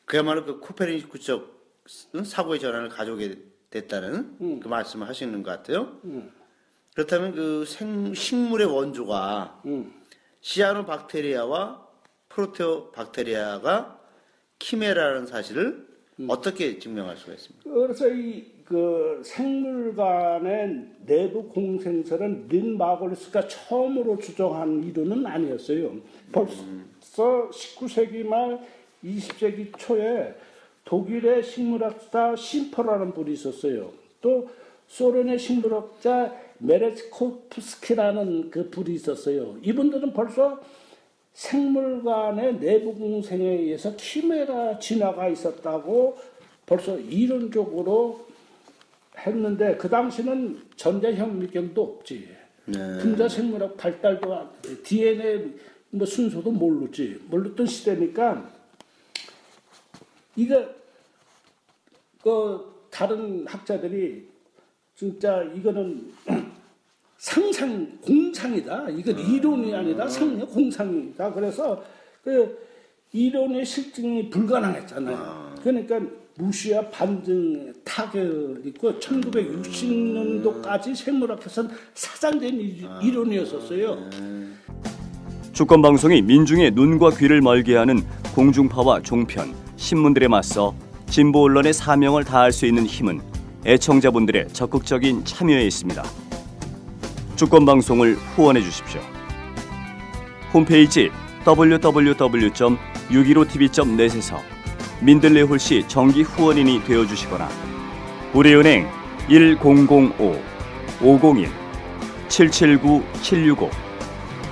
[0.05, 1.59] 그야말로 그 코페르니쿠스적
[2.25, 3.39] 사고의 전환을 가져오게
[3.71, 5.99] 됐다는 그 말씀을 하시는 것 같아요.
[6.95, 9.93] 그렇다면 그 생, 식물의 원조가 음.
[10.41, 11.87] 시아노 박테리아와
[12.29, 14.01] 프로테오 박테리아가
[14.59, 15.87] 키메라라는 사실을
[16.29, 17.71] 어떻게 증명할 수가 있습니까?
[17.71, 25.97] 그래서 이 그 생물 간의 내부 공생설은 린 마골리스가 처음으로 주장한 이론은 아니었어요.
[26.31, 28.61] 벌써 19세기 말
[29.03, 30.35] 20세기 초에
[30.99, 33.93] 독일의 식물학자 심퍼라는 분이 있었어요.
[34.23, 34.49] 또
[34.87, 39.57] 소련의 식물학자 메레스코프스키라는 그 분이 있었어요.
[39.63, 40.59] 이분들은 벌써
[41.35, 46.17] 생물 간의 내부 공생에 의해서 키메라 진화가 있었다고
[46.65, 48.27] 벌써 이론적으로
[49.19, 52.29] 했는데 그 당시는 전자현미경도 없지.
[52.65, 52.99] 네.
[52.99, 54.49] 분자 생물학 발달도 안-
[54.85, 55.53] DNA
[55.91, 57.21] 뭐 순서도 모르지.
[57.29, 58.57] 몰랐던 시대니까
[60.39, 60.65] 이거
[62.23, 64.25] 그 다른 학자들이
[64.95, 66.13] 진짜 이거는
[67.19, 68.91] 상상 공상이다.
[68.91, 71.33] 이건 이론이 아니라 상 공상이다.
[71.33, 71.83] 그래서
[72.23, 72.57] 그
[73.13, 75.55] 이론의 실증이 불가능했잖아요.
[75.63, 76.01] 그러니까
[76.37, 83.99] 무시와 반증 타결 있고 1960년도까지 생물학에서는 사장된 이- 이론이었었어요.
[85.53, 88.03] 주권 방송이 민중의 눈과 귀를 멀게 하는
[88.37, 90.75] 공중파와 종편, 신문들에 맞서
[91.09, 93.23] 진보 언론의 사명을 다할 수 있는 힘은
[93.65, 96.05] 애청자분들의 적극적인 참여에 있습니다.
[97.37, 99.01] 주권 방송을 후원해 주십시오.
[100.53, 101.11] 홈페이지
[101.47, 104.37] www.615tv.net에서
[105.01, 107.49] 민들레 홀씨 정기 후원인이 되어 주시거나
[108.35, 108.89] 우리은행
[109.29, 110.13] 1005
[111.01, 111.49] 501
[112.29, 113.71] 779 765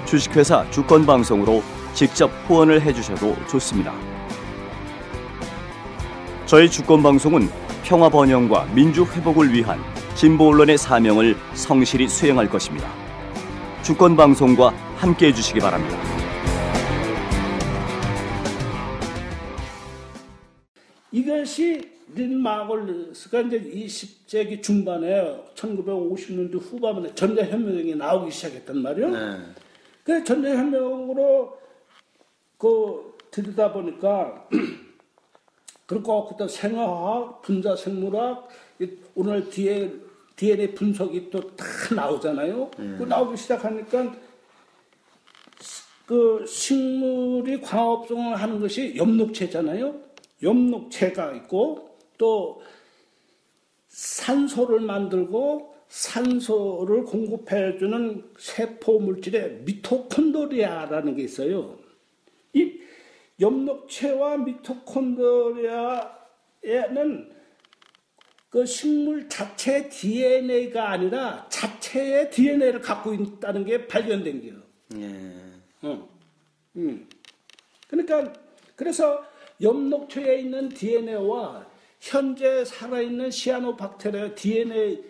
[0.06, 4.15] 주식회사 주권방송으로 직접 후원을 해주셔도 좋습니다.
[6.46, 7.48] 저희 주권방송은
[7.82, 9.80] 평화 번영과 민주 회복을 위한
[10.14, 12.88] 진보 언론의 사명을 성실히 수행할 것입니다.
[13.82, 15.98] 주권방송과 함께 해 주시기 바랍니다.
[21.10, 21.82] 이것이
[22.14, 29.10] 린 마골리스가 이제 20세기 중반에 1950년대 후반에 전자현명이 나오기 시작했단 말이에요.
[29.10, 29.38] 네.
[30.04, 31.58] 그 전자현명으로
[32.56, 34.48] 그 들이다 보니까
[35.86, 38.48] 그리고 그때 생화학, 분자 생물학,
[38.80, 39.92] 이 오늘 뒤에
[40.36, 42.70] DNA 분석이 또 다 나오잖아요.
[42.98, 44.14] 그 나오기 시작하니까
[46.06, 49.94] 그 식물이 광합성을 하는 것이 엽록체잖아요.
[50.42, 52.62] 엽록체가 있고 또
[53.88, 61.78] 산소를 만들고 산소를 공급해주는 세포 물질의 미토콘드리아라는 게 있어요.
[62.52, 62.80] 이
[63.40, 66.06] 엽록체와 미토콘드리아에는
[68.48, 74.54] 그 식물 자체 DNA가 아니라 자체의 DNA를 갖고 있다는 게 발견된 게요.
[74.96, 75.42] 예.
[75.82, 76.08] 어.
[76.76, 77.08] 음.
[77.88, 78.32] 그러니까
[78.74, 79.24] 그래서
[79.60, 81.66] 엽록체에 있는 DNA와
[82.00, 85.04] 현재 살아있는 시아노박테리아 DNA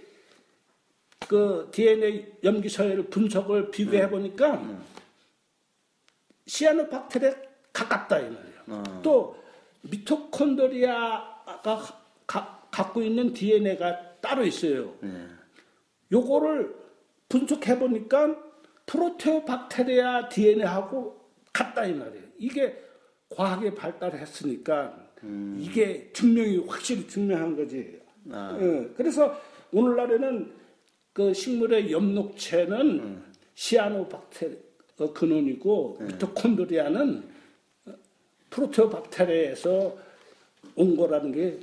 [1.28, 4.80] 그 DNA 염기 서열 분석을 비교해 보니까
[6.46, 7.45] 시아노박테리아
[7.80, 9.02] 가깝다 이 말이에요.
[9.02, 9.36] 또
[9.82, 11.76] 미토콘드리아가
[12.26, 14.94] 가- 갖고 있는 DNA가 따로 있어요.
[16.10, 16.74] 요거를
[17.28, 18.34] 분석해 보니까
[18.86, 21.20] 프로테오박테리아 DNA하고
[21.52, 22.24] 같다 이 말이에요.
[22.38, 22.82] 이게
[23.28, 24.96] 과학이 발달했으니까
[25.58, 28.00] 이게 증명이 확실히 증명한 거지.
[28.30, 28.56] 아.
[28.60, 29.38] 예, 그래서
[29.72, 30.52] 오늘날에는
[31.12, 33.22] 그 식물의 엽록체는
[33.54, 37.36] 시아노박테리아 근원이고 미토콘드리아는
[38.50, 39.96] 프로테오 박테리아에서
[40.74, 41.59] 온 거라는 게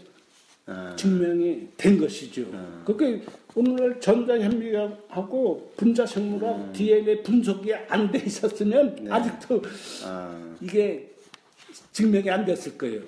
[0.65, 0.95] 아.
[0.97, 2.45] 증명이 된 것이죠.
[2.85, 3.21] 그게
[3.55, 6.73] 오늘날 전자현미학하고 분자생물학 음.
[6.73, 9.11] DNA 분석이 안 돼 있었으면 네.
[9.11, 9.61] 아직도
[10.05, 10.55] 아.
[10.61, 11.11] 이게
[11.91, 13.01] 증명이 안 됐을 거예요.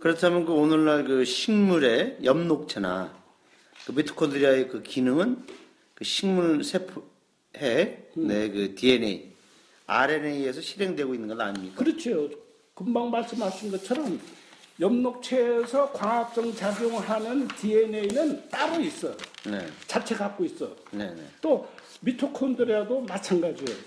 [0.00, 3.14] 그렇다면 그 오늘날 그 식물의 엽록체나
[3.86, 5.44] 그 미토콘드리아의 그 기능은
[5.94, 7.00] 그 식물 세포의
[8.14, 9.32] 네, 그 DNA,
[9.86, 11.76] RNA에서 실행되고 있는 건 아닙니까?
[11.76, 12.28] 그렇죠.
[12.76, 14.20] 금방 말씀하신 것처럼
[14.78, 19.16] 엽록체에서 광합성 작용하는 DNA는 따로 있어.
[19.46, 20.76] 네, 자체 갖고 있어.
[20.90, 21.22] 네, 네.
[21.40, 21.66] 또
[22.02, 23.78] 미토콘드리아도 마찬가지예요.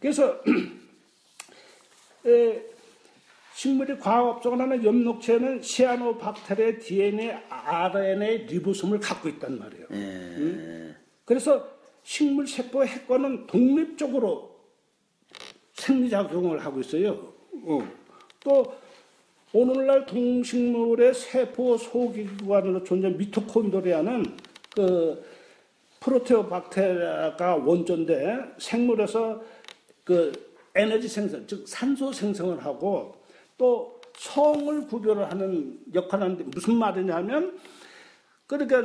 [0.00, 0.42] 그래서
[2.26, 2.60] 에,
[3.54, 9.86] 식물이 과학업종을 하는 엽록체는 시아노박테리아 DNA, RNA, 리보솜을 갖고 있단 말이에요.
[9.92, 10.96] 예.
[11.24, 11.68] 그래서
[12.02, 14.58] 식물 세포 핵과는 독립적으로
[15.74, 17.32] 생리작용을 하고 있어요.
[17.64, 18.07] 어.
[18.40, 18.74] 또
[19.52, 24.36] 오늘날 동식물의 세포 소기관으로 존재하는 미토콘드리아는
[24.74, 25.24] 그
[26.00, 29.42] 프로테오박테리아가 원조인데 생물에서
[30.04, 30.32] 그
[30.74, 33.16] 에너지 생성, 즉 산소 생성을 하고
[33.56, 37.58] 또 성을 구별을 하는 역할을 하는데 무슨 말이냐면
[38.46, 38.82] 그러니까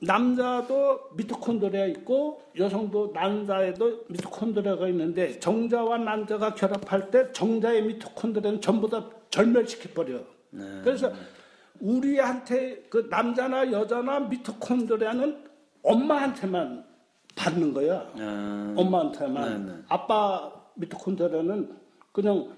[0.00, 9.08] 남자도 미토콘드리아 있고 여성도 난자에도 미토콘드리아가 있는데 정자와 난자가 결합할 때 정자의 미토콘드리아는 전부 다
[9.30, 10.20] 절멸시켜 버려.
[10.82, 11.10] 그래서
[11.80, 15.44] 우리한테 그 남자나 여자나 미토콘드리아는
[15.82, 16.84] 엄마한테만
[17.36, 18.08] 받는 거야.
[18.18, 19.66] 아, 엄마한테만.
[19.66, 19.78] 네, 네.
[19.88, 21.76] 아빠 미토콘드리아는
[22.12, 22.48] 그냥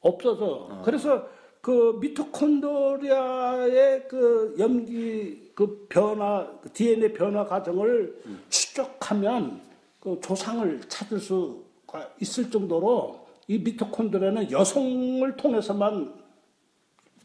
[0.00, 0.82] 없어져.
[0.84, 1.26] 그래서
[1.60, 9.60] 그 미토콘드리아의 그 염기 그 변화, 그 DNA 변화 과정을 추적하면
[10.00, 16.14] 그 조상을 찾을 수가 있을 정도로 이 미토콘드리아는 여성을 통해서만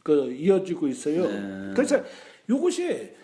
[0.04, 1.24] 그 이어지고 있어요.
[1.74, 2.04] 그래서
[2.48, 3.16] 이것이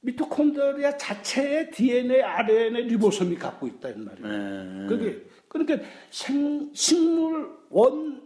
[0.00, 4.28] 미토콘드리아 자체의 DNA, RNA, 리보솜이 갖고 있다 는 말이에요.
[4.28, 4.86] 네.
[4.88, 8.22] 그게 그러니까 생, 식물 원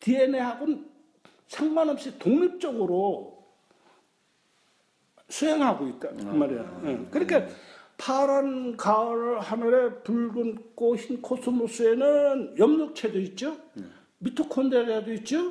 [0.00, 0.86] DNA하고는
[1.48, 3.41] 상관없이 독립적으로
[5.36, 6.82] 수행하고 있다 그 말이야.
[6.86, 7.06] 예.
[7.10, 7.46] 그러니까
[7.96, 13.56] 파란 가을 하늘에 붉은 꽃, 흰 코스모스에는 엽록체도 있죠.
[14.18, 15.48] 미토콘드리아도 있죠.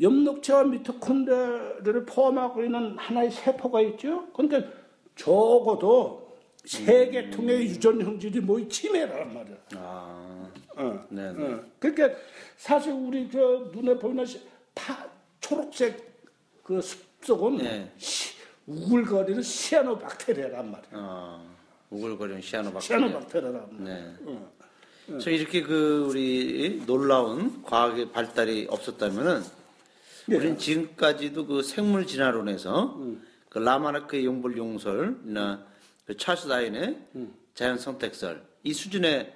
[0.00, 4.26] 엽록체와 미토콘드리아를 포함하고 있는 하나의 세포가 있죠.
[4.32, 4.70] 그러니까
[5.16, 9.56] 적어도 세 개통의 유전 형질이 모이 치매란 말이야.
[9.76, 11.04] 아, 어.
[11.08, 11.44] 네, 네.
[11.54, 11.60] 어.
[11.80, 12.18] 그러니까
[12.56, 13.38] 사실 우리 저
[13.72, 14.40] 눈에 보이는 시-
[14.74, 15.06] 파
[15.40, 17.92] 초록색 그 숲속은 네.
[17.96, 18.37] 시-
[18.68, 20.90] 우글거리는 시아노박테리아란 말이야.
[20.92, 21.42] 아,
[21.90, 23.08] 우글거리는 시아노박테리아.
[23.08, 23.96] 시아노박테리아란 말이야.
[23.96, 24.14] 네.
[24.26, 25.18] 어.
[25.20, 29.42] 저 이렇게 그 우리 놀라운 과학의 발달이 없었다면은
[30.26, 30.36] 네.
[30.36, 33.00] 우리는 지금까지도 그 생물 진화론에서
[33.48, 35.64] 그 라마르크의 용불 용설이나
[36.04, 36.98] 그 찰스 다인의
[37.54, 39.34] 자연 선택설 이 수준에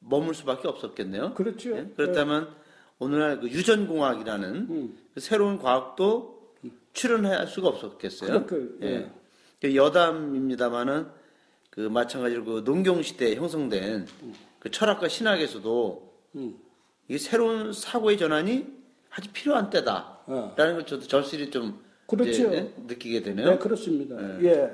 [0.00, 1.32] 머물 수밖에 없었겠네요.
[1.32, 1.74] 그렇죠.
[1.74, 1.90] 예?
[1.96, 2.54] 그렇다면
[2.98, 6.33] 오늘날 그 유전공학이라는 그 새로운 과학도
[7.04, 8.46] 출연할 수가 없었겠어요.
[8.46, 9.10] 그- 그- 예.
[9.60, 11.06] 그 여담입니다만은
[11.70, 14.06] 그 마찬가지로 그 농경 시대에 형성된
[14.60, 16.54] 그 철학과 신학에서도 음.
[17.08, 18.66] 이 새로운 사고의 전환이
[19.10, 19.70] 아주 필요한 어.
[19.70, 22.52] 때다라는 걸 저도 절실히 좀 그렇죠.
[22.54, 23.50] 예, 느끼게 되네요.
[23.50, 24.16] 네, 그렇습니다.
[24.42, 24.70] 예.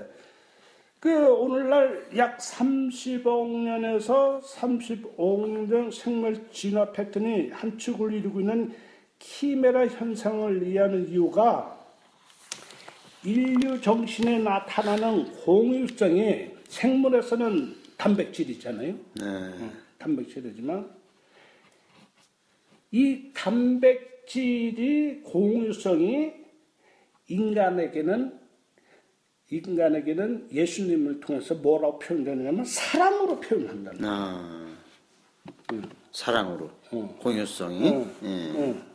[0.99, 8.75] 그 오늘날 약 30억 년에서 35억 년 생물 진화 패턴이 한 축을 이루고 있는
[9.19, 11.80] 키메라 현상을 이해하는 이유가
[13.25, 18.95] 인류 정신에 나타나는 공유성이 생물에서는 단백질이잖아요.
[19.15, 19.71] 네.
[19.99, 20.91] 단백질이지만
[22.93, 26.33] 이 단백질이 공유성이
[27.29, 28.41] 인간에게는
[29.51, 33.93] 인간에게는 예수님을 통해서 뭐라고 표현되느냐면 사랑으로 표현한다.
[34.03, 34.77] 아,
[36.13, 37.19] 사랑으로 어.
[37.21, 37.89] 공유성이.
[37.91, 38.15] 어.
[38.23, 38.27] 예.
[38.29, 38.91] 응.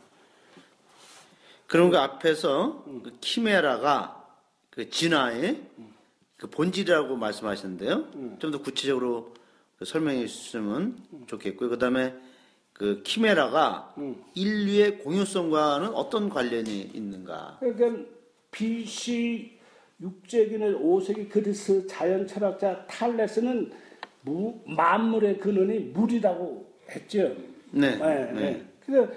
[1.66, 4.15] 그런 그 앞에서 그 키메라가
[4.76, 5.62] 그 진화의
[6.36, 8.36] 그 본질이라고 말씀하셨는데요.
[8.38, 9.32] 좀더 구체적으로
[9.78, 11.70] 그 설명해 주시면 좋겠고요.
[11.70, 12.14] 그 다음에
[12.74, 13.94] 그 키메라가
[14.34, 17.56] 인류의 공유성과는 어떤 관련이 있는가?
[17.60, 18.02] 그러니까
[18.50, 19.58] BC
[20.02, 23.72] 6세기는 5세기 그리스 자연 철학자 탈레스는
[24.20, 27.34] 무- 만물의 근원이 물이라고 했죠.
[27.70, 27.96] 네.
[27.96, 28.32] 네, 네.
[28.32, 28.66] 네.
[28.84, 29.10] 그래서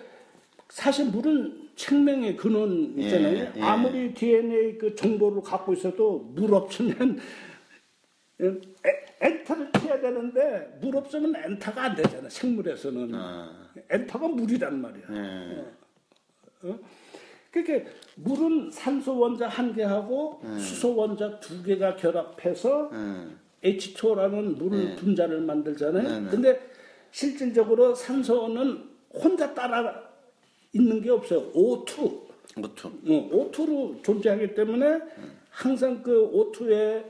[0.69, 3.37] 사실 물은 생명의 근원이잖아요.
[3.37, 3.61] 예, 예.
[3.61, 7.17] 아무리 DNA 그 정보를 갖고 있어도 물 없으면
[8.41, 12.27] 에- 엔터를 쳐야 되는데 물 없으면 엔터가 안 되잖아.
[12.27, 13.69] 생물에서는 아.
[13.89, 15.05] 엔터가 물이란 말이야.
[15.09, 15.65] 네.
[17.49, 23.39] 그러니까 물은 산소 원자 한 개하고 수소 원자 두 개가 결합해서 음.
[23.63, 26.29] H2O라는 물 분자를 만들잖아요.
[26.29, 26.59] 근데
[27.11, 30.08] 실질적으로 산소는 혼자 따라
[30.73, 31.51] 있는 게 없어요.
[31.51, 32.29] O2.
[32.57, 32.87] 오투.
[32.87, 34.99] 어, O2로 존재하기 때문에
[35.49, 37.03] 항상 그 O2에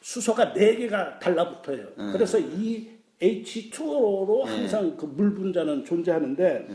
[0.00, 1.88] 수소가 네개가 달라붙어요.
[2.12, 2.88] 그래서 이
[3.20, 6.68] H2O로 항상 그물 분자는 존재하는데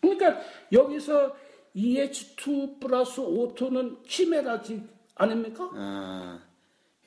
[0.00, 0.40] 그러니까
[0.72, 1.34] 여기서
[1.76, 4.82] EH2 플러스 O2는 키메라지
[5.14, 5.70] 아닙니까?
[5.74, 6.38] 아,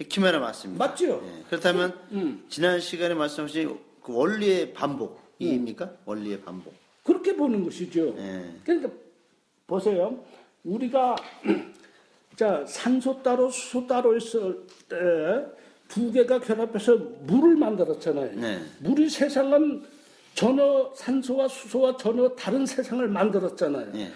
[0.10, 0.86] 키메라 맞습니다.
[0.86, 1.22] 맞죠?
[1.26, 1.44] 예.
[1.50, 1.98] 그렇다면
[2.50, 5.94] 지난 시간에 말씀하신 그 원리의 반복입니까?
[6.06, 6.74] 원리의 반복.
[7.36, 8.16] 보는 것이죠.
[8.18, 8.46] 예.
[8.64, 8.90] 그러니까
[9.68, 10.24] 보세요.
[10.64, 11.16] 우리가
[12.36, 18.32] 자 산소 따로 수소 따로 있을 때 두 개가 결합해서 물을 만들었잖아요.
[18.40, 18.60] 네.
[18.80, 19.84] 물이 세상은
[20.34, 23.92] 전혀 산소와 수소와 전혀 다른 세상을 만들었잖아요.
[23.96, 24.12] 예.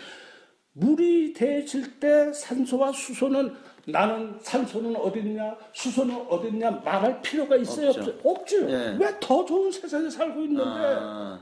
[0.73, 3.53] 물이 대해질 때 산소와 수소는
[3.85, 8.01] 나는 산소는 어딨냐 수소는 어딨냐 말할 필요가 있어요 없죠.
[8.01, 8.29] 없죠?
[8.29, 8.69] 없죠.
[8.71, 8.97] 예.
[8.99, 11.39] 왜더 좋은 세상에 살고 있는데 아,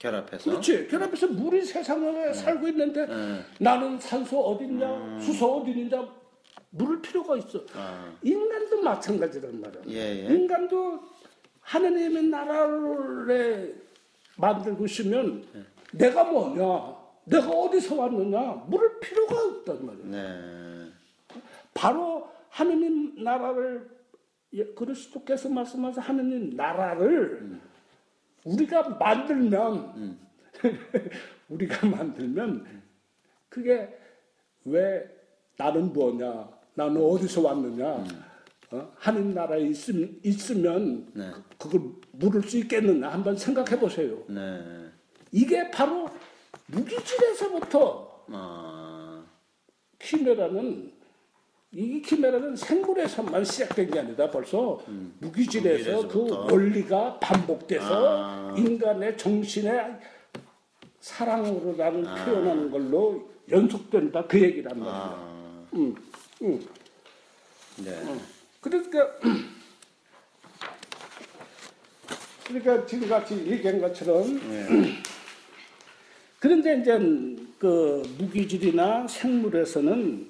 [0.00, 0.50] 결합해서.
[0.50, 0.88] 그렇지.
[0.88, 3.44] 결합해서 물이 세상에 살고 있는데 네.
[3.60, 6.08] 나는 산소 어딨냐, 수소 어딨냐
[6.70, 7.64] 물을 필요가 있어.
[7.74, 8.12] 아.
[8.22, 9.82] 인간도 마찬가지란 말이야.
[9.88, 10.34] 예, 예.
[10.34, 11.00] 인간도
[11.60, 13.82] 하느님의 나라를
[14.38, 15.62] 만들고 있으면 네.
[15.92, 20.04] 내가 뭐냐, 내가 어디서 왔느냐 물을 필요가 없단 말이야.
[20.06, 20.90] 네.
[21.74, 23.86] 바로 하느님 나라를
[24.54, 27.60] 예, 그리스도께서 말씀하신 하느님 나라를
[28.44, 30.18] 우리가 만들면
[31.48, 32.82] 우리가 만들면
[33.48, 33.88] 그게
[34.64, 35.04] 왜
[35.56, 38.04] 나는 뭐냐 나는 어디서 왔느냐
[38.72, 38.92] 어?
[38.96, 41.30] 하느님 나라에 있음, 있으면 네.
[41.58, 44.90] 그, 그걸 물을 수 있겠느냐 한번 생각해 보세요 네.
[45.32, 46.08] 이게 바로
[46.66, 49.24] 무기질에서부터 아,
[49.98, 50.99] 키메라는
[51.72, 54.28] 이 키메라는 생물에서만 시작된 게 아니다.
[54.28, 54.82] 벌써
[55.20, 56.52] 무기질에서 그 무기질에서부터.
[56.52, 58.54] 원리가 반복돼서 아.
[58.58, 59.98] 인간의 정신의
[60.98, 64.26] 사랑으로 나를 표현하는 걸로 연속된다.
[64.26, 64.92] 그 얘기란 말이야.
[64.92, 65.94] 아, 응,
[66.42, 66.60] 응.
[67.84, 68.18] 네.
[68.60, 69.08] 그러니까
[72.48, 74.96] 그러니까 지금 같이 얘기한 것처럼 네.
[76.40, 76.98] 그런데 이제
[77.60, 80.29] 그 무기질이나 생물에서는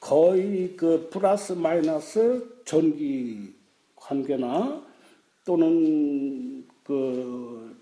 [0.00, 3.52] 거의 그 플러스 마이너스 전기
[3.96, 4.82] 관계나
[5.44, 7.76] 또는 그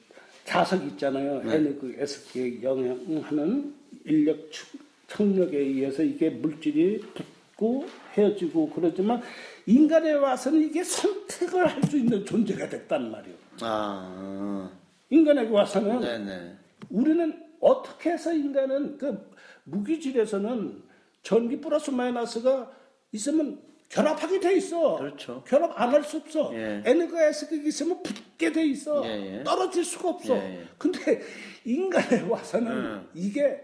[0.45, 1.43] 자석 있잖아요.
[1.51, 9.23] N 그 S에 영향하는 인력 축- 청력에 의해서 이게 물질이 붙고 헤어지고 그러지만
[9.67, 13.37] 인간에 와서는 이게 선택을 할 수 있는 존재가 됐단 말이에요.
[13.61, 14.71] 아,
[15.11, 16.55] 인간에게 와서는 네네.
[16.91, 19.17] 우리는 어떻게 해서 인간은 그
[19.65, 20.83] 무기질에서는
[21.27, 22.71] 전기 플러스 마이너스가
[23.11, 24.97] 있으면 결합하게 돼 있어.
[24.97, 25.43] 그렇죠.
[25.45, 26.51] 결합 안 할 수 없어.
[26.55, 26.83] 예.
[26.87, 29.05] N과 S가 있으면 붙게 돼 있어.
[29.05, 29.45] 예, 예.
[29.45, 30.37] 떨어질 수가 없어.
[30.37, 30.69] 예, 예.
[30.79, 31.21] 근데
[31.65, 33.09] 인간에 와서는 음.
[33.15, 33.61] 이게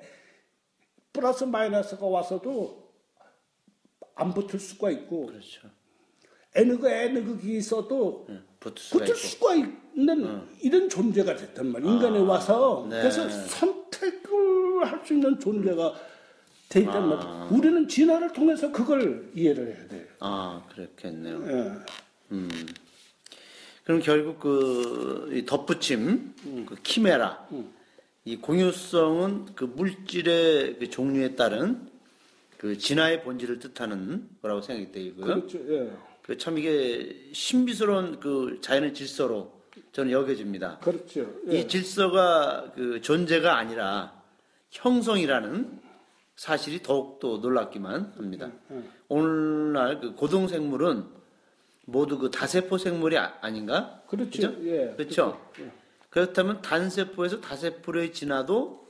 [1.13, 2.91] 플러스 마이너스가 와서도
[4.17, 5.69] 안 붙을 수가 있고 그렇죠.
[6.57, 9.17] N과 N극이 있어도 예, 붙을 수가 붙을.
[9.17, 11.89] 수가 있는 이런 존재가 됐단 말이야.
[11.93, 12.87] 인간에 와서.
[12.91, 12.99] 네.
[13.03, 15.95] 그래서 선택을 할 수 있는 존재가
[16.73, 17.01] 돼 있단 아.
[17.07, 17.49] 말이야.
[17.51, 20.07] 우리는 진화를 통해서 그걸 이해를 해야 돼요.
[20.21, 21.45] 아, 그렇겠네요.
[21.47, 21.73] 예.
[22.33, 22.49] 음.
[23.85, 26.35] 그럼 결국 그, 이 덧붙임,
[26.67, 27.47] 그 키메라,
[28.25, 31.91] 이 공유성은 그 물질의 그 종류에 따른
[32.57, 35.25] 그 진화의 본질을 뜻하는 거라고 생각이 되고요.
[35.27, 35.59] 그렇죠.
[35.69, 35.91] 예.
[36.23, 39.61] 그 참 이게 신비스러운 그 자연의 질서로
[39.93, 40.79] 저는 여겨집니다.
[40.79, 41.35] 그렇죠.
[41.51, 41.59] 예.
[41.59, 44.23] 이 질서가 그 존재가 아니라
[44.71, 45.82] 형성이라는
[46.37, 48.51] 사실이 더욱더 놀랍기만 합니다.
[49.09, 51.05] 오늘날 그 고동생물은
[51.87, 54.55] 모두 그 다세포 생물이 아, 닌가 그렇죠.
[54.65, 54.95] 예.
[54.97, 55.41] 그렇죠.
[56.11, 58.87] 그렇다면 단세포에서 다세포의 진화도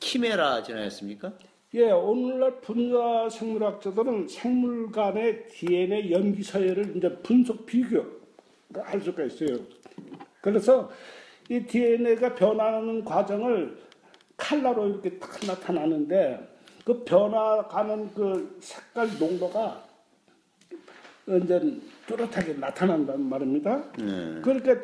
[0.00, 1.32] 키메라 진화였습니까?
[1.74, 9.58] 예, 오늘날 분자 생물학자들은 생물 간의 DNA 연기 서열을 이제 분석 비교할 수가 있어요.
[10.40, 10.90] 그래서
[11.48, 13.78] 이 DNA가 변화하는 과정을
[14.36, 16.55] 칼라로 이렇게 딱 나타나는데
[16.86, 19.84] 그 변화가는 그 색깔 농도가
[21.26, 21.60] 이제
[22.06, 23.90] 뚜렷하게 나타난단 말입니다.
[23.98, 24.40] 네.
[24.40, 24.76] 그러니까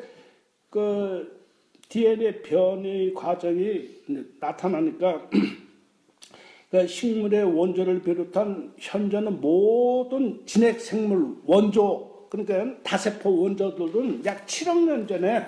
[0.69, 1.47] 그
[1.89, 3.89] DNA 변이 과정이
[4.41, 5.31] 나타나니까
[6.73, 15.07] 그 식물의 원조를 비롯한 현존의 모든 진핵 생물 원조 그러니까 다세포 원조들은 약 7억 년
[15.07, 15.47] 전에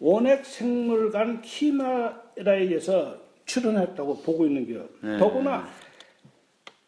[0.00, 4.86] 원핵 생물 간 키메라에 의해서 출현했다고 보고 있는 게요.
[5.02, 5.18] 네.
[5.18, 5.68] 더구나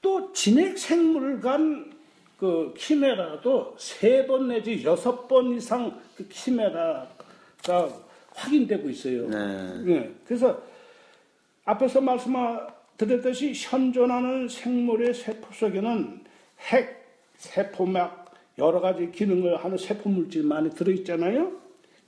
[0.01, 1.93] 또 진액 생물간
[2.39, 7.09] 그 키메라도 세 번 내지 여섯 번 이상 그 키메라가
[8.35, 9.29] 확인되고 있어요.
[9.29, 9.83] 네.
[9.89, 10.61] 예, 그래서
[11.65, 16.25] 앞에서 말씀드렸듯이 현존하는 생물의 세포 속에는
[16.71, 17.07] 핵,
[17.37, 21.53] 세포막 여러 가지 기능을 하는 세포 물질이 많이 들어있잖아요.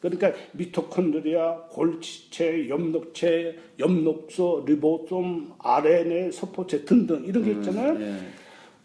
[0.04, 7.98] 그러니까 미토콘드리아, 골지체, 엽록체, 엽록소, 리보솜, RNA, 서포체 등등 이런 게 있잖아요.
[8.02, 8.18] 예.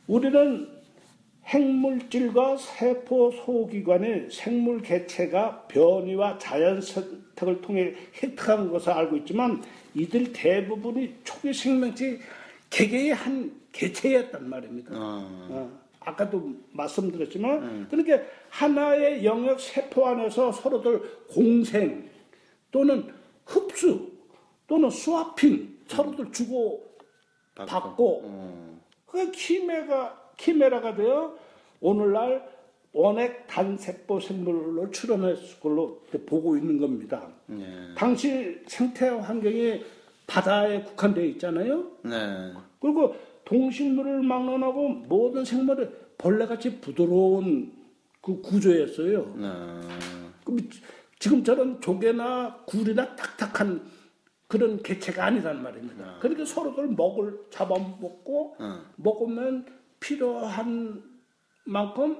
[0.08, 0.70] 우리는
[1.46, 9.62] 핵물질과 세포 소기관의 생물 개체가 변이와 자연 선택을 통해 획득한 것을 알고 있지만
[9.96, 12.20] 이들 대부분이 초기 생명체
[12.70, 14.92] 개개의 한 개체였단 말입니다.
[14.94, 15.48] 어.
[15.50, 22.10] 어, 아까도 말씀드렸지만 그러니까 하나의 영역 세포 안에서 서로들 공생
[22.72, 23.12] 또는
[23.46, 24.12] 흡수
[24.68, 26.84] 또는 스와핑 서로들 주고
[27.56, 28.80] 받고 어.
[29.06, 31.36] 그 키메가 키메라가 되어
[31.82, 32.48] 오늘날
[32.92, 37.28] 원액 단세포 생물로 출현했을 걸로 보고 있는 겁니다.
[37.52, 37.94] 예.
[37.96, 39.84] 당시 생태 환경이
[40.26, 41.92] 바다에 국한되어 있잖아요.
[42.04, 42.54] 네.
[42.80, 45.88] 그리고 동식물을 막론하고 모든 생물이
[46.18, 47.72] 벌레같이 부드러운
[48.30, 49.34] 그 구조였어요.
[49.38, 49.48] 네.
[50.44, 50.60] 그럼
[51.18, 53.82] 지금처럼 조개나 굴이나 딱딱한
[54.48, 56.18] 그런 개체가 아니란 말입니다.
[56.20, 58.82] 그러니까 서로들 먹을 잡아먹고 어.
[58.96, 59.66] 먹으면
[60.00, 61.04] 필요한
[61.66, 62.18] 만큼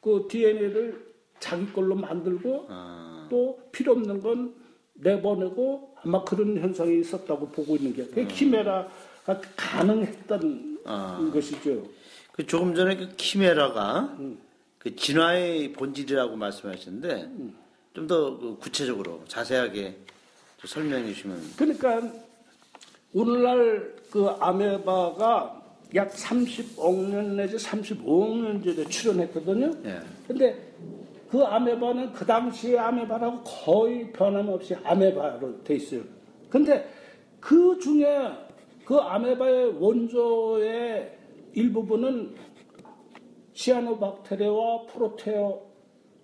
[0.00, 3.28] 그 DNA를 자기 걸로 만들고 아.
[3.30, 4.54] 또 필요 없는 건
[4.94, 11.30] 내보내고 아마 그런 현상이 있었다고 보고 있는 게 그게 키메라가 가능했던 아.
[11.32, 11.86] 것이죠.
[12.32, 14.18] 그 조금 전에 그 키메라가
[14.80, 17.30] 그 진화의 본질이라고 말씀하셨는데
[17.92, 19.96] 좀 더 구체적으로 자세하게
[20.56, 22.00] 좀 설명해 주시면 그러니까
[23.12, 25.60] 오늘날 그 아메바가
[25.94, 29.72] 약 30억 년 내지 35억 년 전에 출현했거든요.
[29.84, 30.00] 예.
[30.26, 30.72] 근데
[31.30, 36.02] 그 아메바는 그 당시의 아메바라고 거의 변함없이 아메바로 돼 있어요.
[36.48, 36.88] 근데
[37.40, 38.30] 그 중에
[38.84, 41.18] 그 아메바의 원조의
[41.54, 42.34] 일부분은
[43.52, 45.70] 시아노박테리아와 프로테오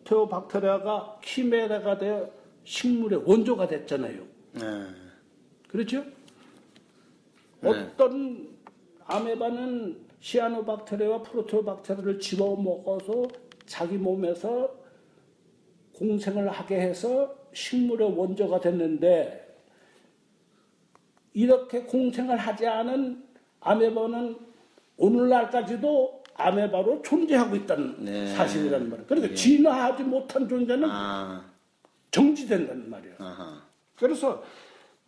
[0.04, 2.30] 테오박테리아가 키메라가 되어
[2.64, 4.22] 식물의 원조가 됐잖아요.
[4.52, 4.60] 네.
[5.68, 6.04] 그렇죠?
[7.60, 7.70] 네.
[7.70, 8.56] 어떤
[9.04, 13.24] 아메바는 시아노박테리아와 프로테오박테리아를 집어 먹어서
[13.66, 14.74] 자기 몸에서
[15.94, 19.42] 공생을 하게 해서 식물의 원조가 됐는데
[21.32, 23.24] 이렇게 공생을 하지 않은
[23.60, 24.38] 아메바는
[24.96, 28.34] 오늘날까지도 아메바로 존재하고 있다는 네.
[28.34, 29.06] 사실이라는 말이에요.
[29.06, 29.34] 그러니까 예.
[29.34, 31.44] 진화하지 못한 존재는 아.
[32.10, 33.14] 정지된다는 말이에요.
[33.18, 33.62] 아하.
[33.96, 34.42] 그래서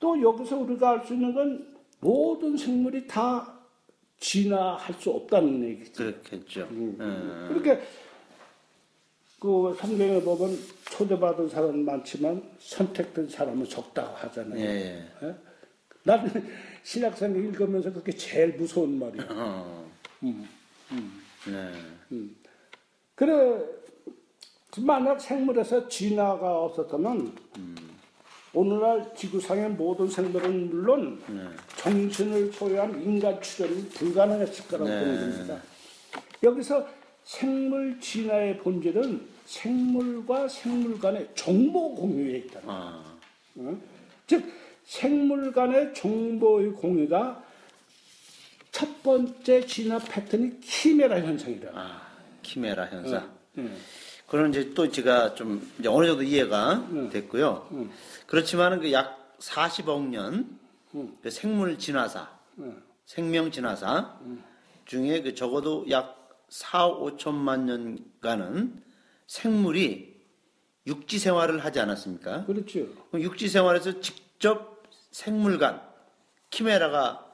[0.00, 1.66] 또 여기서 우리가 알 수 있는 건
[2.00, 3.54] 모든 생물이 다
[4.20, 6.04] 진화할 수 없다는 얘기죠.
[6.04, 6.68] 그렇겠죠.
[6.70, 6.96] 음.
[7.00, 7.48] 예.
[7.52, 7.82] 그렇게
[9.40, 10.58] 그 성경에 보면
[10.90, 14.58] 초대받은 사람은 많지만 선택된 사람은 적다고 하잖아요.
[14.58, 14.64] 예,
[15.22, 15.26] 예.
[15.28, 15.34] 예?
[16.02, 16.30] 나는
[16.82, 19.26] 신약성경 읽으면서 그게 제일 무서운 말이야.
[19.30, 19.88] 어.
[20.24, 20.48] 음.
[21.46, 21.72] 네.
[23.14, 23.64] 그래
[24.78, 27.34] 만약 생물에서 진화가 없었다면
[28.54, 31.42] 오늘날 지구상의 모든 생물은 물론 네.
[31.76, 35.00] 정신을 소유한 인간 출현이 불가능했을 거라고 네.
[35.00, 35.62] 보는 겁니다.
[36.42, 36.86] 여기서
[37.24, 42.60] 생물 진화의 본질은 생물과 생물 간의 정보 공유에 있다.
[42.66, 43.04] 아.
[43.56, 43.78] 어?
[44.26, 44.44] 즉
[44.84, 47.44] 생물 간의 정보의 공유가
[48.72, 51.70] 첫 번째 진화 패턴이 키메라 현상이다.
[51.74, 52.02] 아.
[52.42, 53.30] 키메라 현상.
[53.58, 53.76] 음.
[54.26, 57.68] 그런 이제 또 제가 좀 이제 어느 정도 이해가 됐고요.
[58.26, 60.58] 그렇지만은 그 약 40억 년
[61.22, 62.28] 그 생물 진화사,
[63.06, 64.18] 생명 진화사
[64.86, 66.14] 중에 그 적어도 약
[66.48, 68.82] 4, 5천만 년간은
[69.26, 70.16] 생물이
[70.86, 72.46] 육지 생활을 하지 않았습니까?
[72.46, 72.86] 그렇죠.
[73.10, 75.82] 그럼 육지 생활에서 직접 생물 간
[76.50, 77.27] 키메라가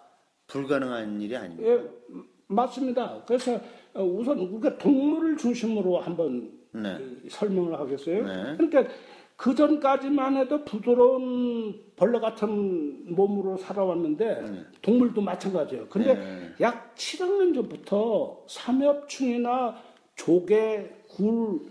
[0.55, 1.69] 불가능한 일이 아닙니다.
[1.69, 1.75] 예,
[2.11, 3.23] 음, 맞습니다.
[3.27, 3.61] 그래서
[3.93, 6.97] 어, 우선 우리가 동물을 중심으로 한번 네.
[7.25, 8.25] 이, 설명을 하겠어요.
[8.25, 8.57] 네.
[8.57, 8.95] 그러니까
[9.37, 15.89] 그 전까지만 해도 부드러운 벌레 같은 몸으로 살아왔는데 동물도 마찬가지예요.
[15.89, 16.55] 근데 네.
[16.61, 19.77] 약 7억 년 전부터 삼엽충이나
[20.15, 21.63] 조개, 굴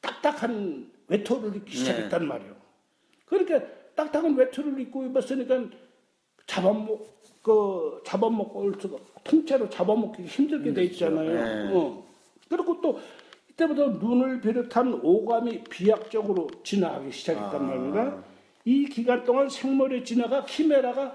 [0.00, 2.56] 딱딱한 외토를 입기 시작했단 말이에요.
[3.24, 3.60] 그러니까
[3.94, 5.66] 딱딱한 외투를 입고 입었으니까
[6.46, 11.32] 잡아먹 그 잡아먹고 올 수가 통째로 잡아먹기 힘들게 돼 있잖아요.
[11.32, 11.74] 네.
[11.74, 12.06] 어.
[12.48, 13.00] 그리고 또
[13.50, 17.58] 이때부터 눈을 비롯한 오감이 비약적으로 진화하기 시작했단 아.
[17.58, 18.24] 말입니다.
[18.64, 21.14] 이 기간 동안 생물의 진화가 키메라가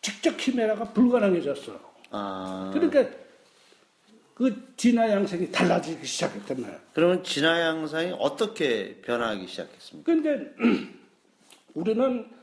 [0.00, 1.78] 직접 키메라가 불가능해졌어.
[2.10, 2.70] 아.
[2.72, 3.04] 그러니까
[4.34, 6.78] 그 진화 양상이 달라지기 시작했단 말이야.
[6.94, 10.12] 그러면 진화 양상이 어떻게 변하기 시작했습니까?
[10.12, 10.54] 근데
[11.74, 12.37] 우리는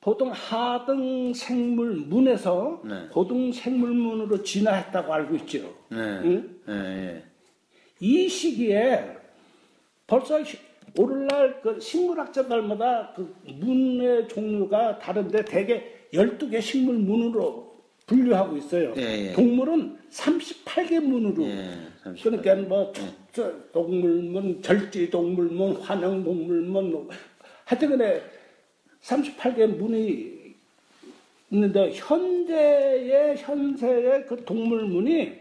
[0.00, 2.94] 보통 하등 생물문에서 네.
[3.12, 5.58] 고등 생물문으로 진화했다고 알고 있죠.
[5.90, 5.98] 네.
[5.98, 6.60] 응?
[6.68, 7.22] 예, 예.
[8.00, 9.16] 이 시기에
[10.06, 10.56] 벌써 시-
[10.98, 15.84] 오늘날 그 식물학자들마다 그 문의 종류가 다른데 대개
[16.14, 17.70] 12개 식물 문으로
[18.06, 18.94] 분류하고 있어요.
[18.96, 19.32] 예, 예.
[19.34, 21.44] 동물은 38개 문으로.
[21.44, 22.42] 예, 38.
[22.42, 22.92] 그러니까 뭐
[23.32, 27.08] 척- 동물문, 절지 동물문, 환영 동물문 뭐
[27.66, 28.20] 하여튼 간에
[29.02, 30.54] 38개 문이
[31.50, 35.40] 있는데 현재의 현세의 그 동물문이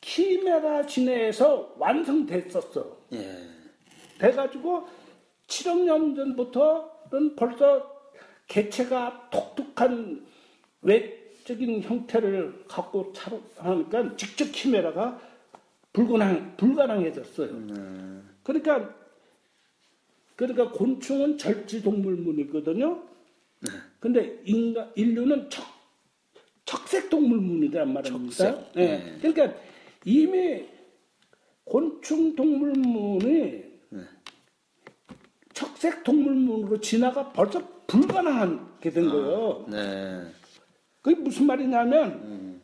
[0.00, 2.96] 키메라 진해에서 완성됐었어.
[3.12, 3.48] 예.
[4.18, 4.86] 돼가지고
[5.46, 7.90] 7억 년 전부터는 벌써
[8.46, 10.26] 개체가 독특한
[10.82, 15.18] 외적인 형태를 갖고 차로 하니까 직접 키메라가
[15.92, 17.48] 불가능, 불가능해졌어요.
[18.42, 18.94] 그러니까,
[20.36, 23.02] 그러니까 곤충은 절지 동물문이거든요.
[24.00, 25.64] 근데 인간, 인류는 척,
[26.64, 28.34] 척색 동물문이란 말입니다.
[28.34, 28.86] 척색, 예.
[28.86, 29.18] 네.
[29.20, 29.58] 그러니까
[30.04, 30.66] 이미
[31.64, 33.64] 곤충 동물문이
[35.54, 39.66] 척색 동물문으로 진화가 벌써 불가능하게 된 거예요.
[39.68, 40.26] 네.
[41.00, 42.60] 그게 무슨 말이냐면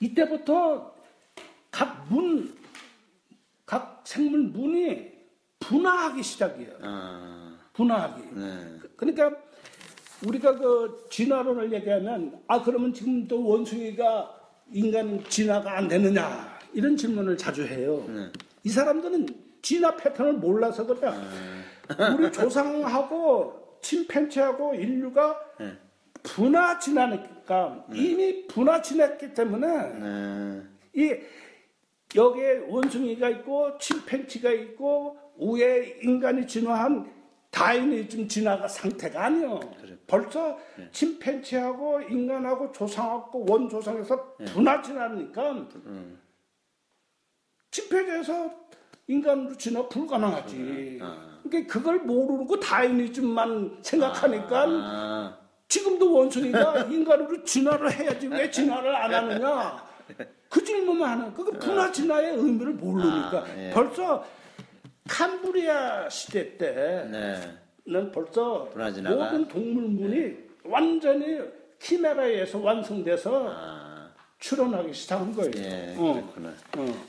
[0.00, 0.94] 이때부터
[1.70, 2.54] 각 문,
[3.64, 5.19] 각 생물 문이
[5.70, 6.72] 분화하기 시작해요.
[6.82, 7.54] 아.
[7.74, 8.22] 분화하기.
[8.34, 8.78] 네.
[8.96, 9.30] 그러니까
[10.26, 14.36] 우리가 그 진화론을 얘기하면 아 그러면 지금 또 원숭이가
[14.72, 18.04] 인간 진화가 안 되느냐 이런 질문을 자주 해요.
[18.08, 18.32] 네.
[18.64, 19.28] 이 사람들은
[19.62, 21.12] 진화 패턴을 몰라서 그래.
[22.16, 25.78] 우리 조상하고 침팬지하고 인류가 네.
[26.24, 29.66] 분화 진화니까 이미 분화 진화했기 때문에
[30.00, 30.62] 네.
[30.94, 31.16] 이
[32.16, 37.10] 여기에 원숭이가 있고 침팬지가 있고 위에 인간이 진화한
[37.50, 39.58] 다이니즘 진화가 상태가 아니요.
[40.06, 40.58] 벌써
[40.92, 45.66] 침팬지하고 인간하고 조상하고 원조상에서 분화 진화니까
[47.70, 48.50] 침팬지에서
[49.06, 51.00] 인간으로 진화 불가능하지.
[51.42, 55.38] 그러니까 그걸 모르고 다이니즘만 생각하니까 아.
[55.66, 59.84] 지금도 원숭이가 인간으로 진화를 해야지 왜 진화를 안 하느냐?
[60.50, 61.34] 그 질문만 하는.
[61.34, 63.70] 그거 분화 진화의 의미를 모르니까 아, 예.
[63.70, 64.24] 벌써
[65.10, 67.10] 캄브리아 시대 때는
[67.84, 68.12] 네.
[68.12, 69.24] 벌써 진화가?
[69.24, 71.40] 모든 동물문이 완전히
[71.80, 74.10] 키메라에서 완성돼서 아.
[74.38, 75.50] 출현하기 시작한 거예요.
[75.56, 75.94] 예.
[75.98, 76.14] 어.
[76.14, 76.54] 그렇구나.
[76.78, 77.06] 어.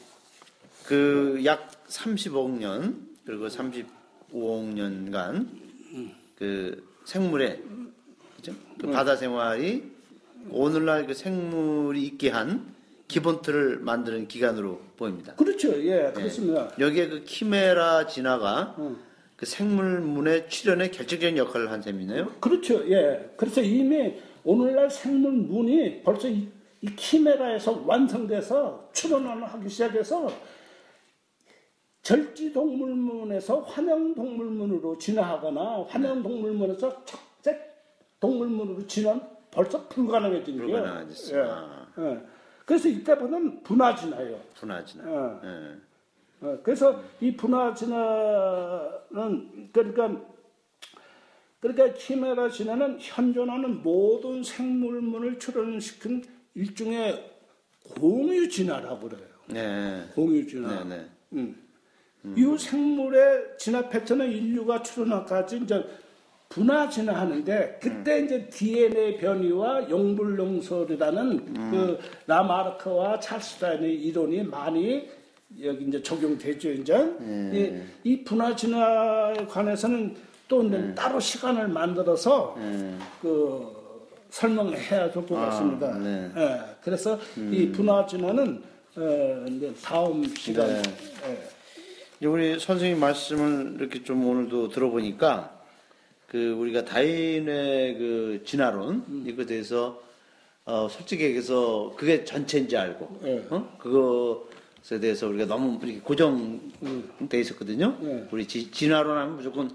[0.85, 5.49] 그약 30억 년 그리고 35억 년간
[6.37, 7.61] 그 생물의
[8.35, 8.53] 그죠?
[8.79, 9.91] 그 바다 생활이
[10.49, 12.73] 오늘날 그 생물이 있게 한
[13.11, 15.35] 기본 틀을 만드는 기간으로 보입니다.
[15.35, 15.67] 그렇죠.
[15.85, 16.71] 예, 그렇습니다.
[16.79, 18.95] 여기에 그 키메라 진화가 어.
[19.35, 22.35] 그 생물문의 출현에 결정적인 역할을 한 셈이네요.
[22.39, 22.89] 그렇죠.
[22.89, 23.33] 예.
[23.35, 24.13] 그래서 이미
[24.45, 26.47] 오늘날 생물문이 벌써 이,
[26.79, 30.31] 이 키메라에서 완성돼서 출현을 하기 시작해서
[32.03, 37.59] 절지동물문에서 환영동물문으로 진화하거나 환영동물문에서 척색
[38.21, 40.71] 동물문으로 진화는 벌써 불가능해진 거예요.
[40.77, 41.39] 불가능해졌어요.
[41.41, 41.49] 예.
[41.49, 41.87] 아.
[41.99, 42.40] 예.
[42.71, 44.39] 그래서 이때보다는 분화 진화예요.
[44.55, 45.03] 분화 진화.
[45.05, 45.41] 어.
[45.43, 45.75] 예.
[46.39, 50.21] 어, 그래서 이 분화 진화는 그러니까
[51.59, 56.23] 그러니까 키메라 진화는 현존하는 모든 생물문을 출현시킨
[56.55, 57.29] 일종의
[57.99, 59.27] 공유 진화라고 그래요.
[59.47, 60.05] 네.
[60.15, 60.85] 공유 진화.
[60.85, 61.09] 네, 네.
[61.33, 61.67] 음.
[62.37, 65.85] 이 생물의 진화 패턴은 인류가 출현하까지 이제
[66.51, 71.97] 분화 진화하는데 그때 이제 DNA 변이와 용불용설이라는 그
[72.27, 75.09] 라마르크와 찰스 다인의 이론이 많이
[75.63, 76.93] 여기 이제 적용되죠 이제.
[78.03, 80.15] 이, 이 분화 진화에 관해서는
[80.49, 82.55] 또 이제 따로 시간을 만들어서
[83.21, 83.79] 그
[84.29, 85.97] 설명해야 될 것 같습니다.
[85.97, 86.29] 네.
[86.35, 88.61] 예, 그래서 이 분화 진화는
[88.97, 91.41] 어, 이제 다음 시간에 네.
[92.21, 92.27] 예.
[92.27, 95.60] 우리 선생님 말씀을 이렇게 좀 오늘도 들어보니까
[96.31, 100.01] 그 우리가 다인의 그 진화론 이거에 대해서
[100.63, 103.45] 어 솔직히 얘기해서 그게 전체인지 알고 네.
[103.49, 103.75] 어?
[103.77, 107.97] 그것에 대해서 우리가 너무 이렇게 고정돼 있었거든요.
[107.99, 108.25] 네.
[108.31, 109.69] 우리 지- 진화론 하면 무조건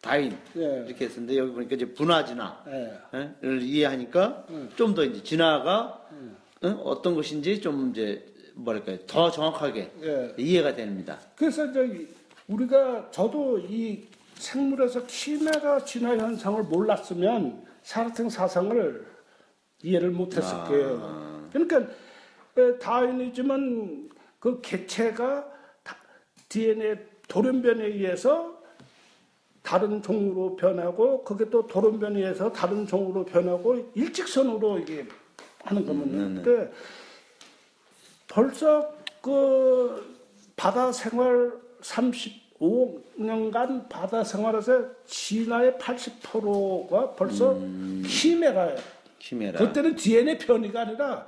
[0.00, 0.84] 다인 네.
[0.88, 3.34] 이렇게 했었는데 여기 보니까 이제 분화 진화 예.
[3.42, 4.46] 를 이해하니까
[4.76, 6.08] 좀 더 이제 진화가
[6.62, 6.68] 어?
[6.82, 8.24] 어떤 것인지 좀 이제
[8.54, 10.34] 뭐랄까요 더 정확하게 예.
[10.38, 11.18] 이해가 됩니다.
[11.36, 12.08] 그래서 저기
[12.48, 14.04] 우리가 저도 이
[14.40, 19.06] 생물에서 키메라 진화 현상을 몰랐으면 사르팅 사상을
[19.82, 20.64] 이해를 못했을 아.
[20.64, 21.48] 거예요.
[21.52, 21.92] 그러니까
[22.56, 25.46] 에, 다윈이지만 그 개체가
[25.82, 25.96] 다-
[26.48, 26.96] DNA
[27.28, 28.58] 돌연변에 의해서
[29.62, 35.06] 다른 종으로 변하고 그게 또 돌연변에 의해서 다른 종으로 변하고 일직선으로 이게
[35.62, 36.72] 하는 거면 근데
[38.26, 40.18] 벌써 그
[40.56, 41.52] 바다 생활
[42.60, 47.58] 35년간 바다 생활에서 진화의 80%가 벌써
[48.06, 48.78] 키메라예요.
[49.18, 49.58] 키메라.
[49.58, 51.26] 그때는 DNA 변이가 아니라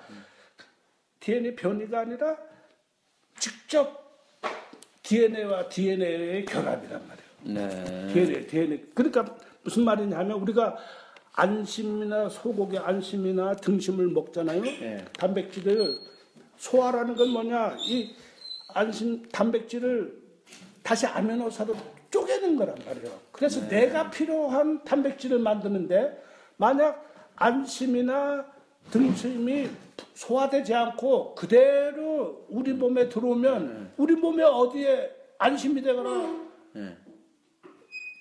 [1.21, 2.37] DNA 변이가 아니라
[3.39, 4.03] 직접
[5.03, 7.69] DNA와 DNA의 결합이란 말이에요.
[7.69, 8.13] 네.
[8.13, 8.85] DNA, DNA.
[8.95, 10.77] 그러니까 무슨 말이냐면 우리가
[11.33, 14.65] 안심이나 소고기 안심이나 등심을 먹잖아요.
[14.67, 15.05] 예.
[15.19, 15.99] 단백질을
[16.59, 17.77] 소화라는 건 뭐냐?
[17.81, 18.15] 이
[18.75, 20.22] 안심 단백질을
[20.93, 21.75] 다시 아미노사로
[22.11, 23.19] 쪼개는 거란 말이에요.
[23.33, 26.23] 그래서 내가 필요한 단백질을 만드는데
[26.59, 28.45] 만약 안심이나
[28.91, 29.71] 등심이
[30.13, 36.35] 소화되지 않고 그대로 우리 몸에 들어오면 우리 몸에 어디에 안심이 되거나
[36.75, 36.95] 네.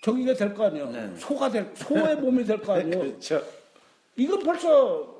[0.05, 0.89] 저기가 될 거 아니에요.
[0.91, 1.11] 네.
[1.17, 2.99] 소가 될 소의 몸이 될 거 아니에요.
[2.99, 3.43] 그렇죠.
[4.15, 5.13] 이건 벌써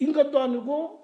[0.00, 1.03] 인간도 아니고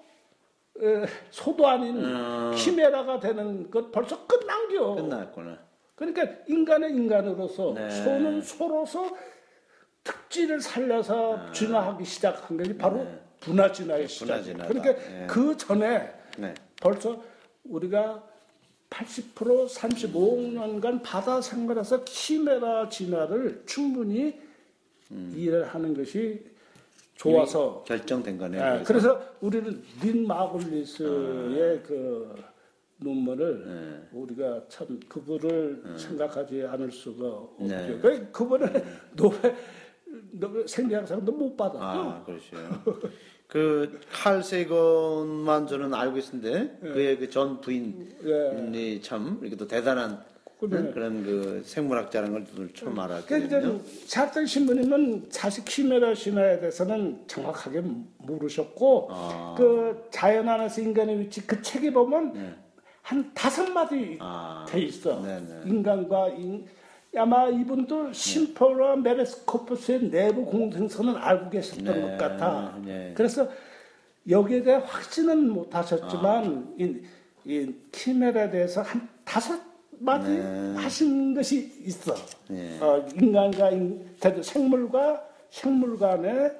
[1.29, 2.51] 소도 아닌 어.
[2.55, 4.95] 키메라가 되는 것 벌써 끝난겨.
[4.95, 5.59] 끝났구나.
[5.95, 7.89] 그러니까 인간은 인간으로서 네.
[7.89, 9.05] 소는 소로서
[10.03, 13.19] 특질을 살려서 진화하기 시작한 것이 바로 네.
[13.39, 14.25] 분화 진화의 시작.
[14.25, 14.67] 분화진화다.
[14.67, 15.27] 그러니까 예.
[15.27, 16.53] 그 전에 네.
[16.81, 17.21] 벌써
[17.63, 18.23] 우리가
[18.89, 24.39] 80% 35억 년간 바다 생활에서 키메라 진화를 충분히
[25.11, 25.33] 음.
[25.35, 26.50] 이해를 하는 것이
[27.15, 28.61] 좋아서 결정된 거네요.
[28.61, 28.85] 예, 그래서.
[28.85, 32.35] 그래서 우리는 린 마글리스의 그
[32.97, 37.65] 논문을 우리가 참 그분을 생각하지 않을 수가 없죠.
[37.67, 37.99] 네.
[38.01, 38.83] 그 그분은
[39.15, 39.55] 노벨
[40.31, 41.79] 노벨 생리학상도 못 받았죠.
[41.83, 42.57] 아, 그렇죠.
[43.47, 50.23] 그, 칼 세건만 저는 알고 있었는데, 그의 그 전 부인이 참, 이렇게 또 대단한
[50.69, 50.91] 그래.
[50.93, 53.47] 그런 그 생물학자라는 걸 저는 처음 알았거든요.
[53.49, 57.83] 그러니까 신부님은 사실 키메라 신화에 대해서는 정확하게
[58.17, 59.55] 모르셨고 아.
[59.57, 62.55] 그 자연 안에서 인간의 위치 그 책에 보면
[63.01, 64.17] 한 다섯 마디 네.
[64.19, 64.65] 아.
[64.67, 65.21] 돼 있어.
[65.21, 65.61] 네네.
[65.65, 66.65] 인간과 인,
[67.17, 72.01] 아마 이분도 심포라 메레스코프스의 내부 공생선은 알고 계셨던 네.
[72.01, 72.79] 것 같아.
[72.85, 73.13] 네.
[73.15, 73.49] 그래서
[74.29, 77.01] 여기에 대해 확신은 못 하셨지만 이,
[77.45, 79.70] 이 키메라에 대해서 한 다섯
[80.01, 80.73] 마디 네.
[80.77, 82.15] 하신 것이 있어.
[82.49, 82.79] 네.
[82.79, 84.03] 어, 인간과 인,
[84.41, 85.21] 생물과
[85.51, 86.51] 생물 간의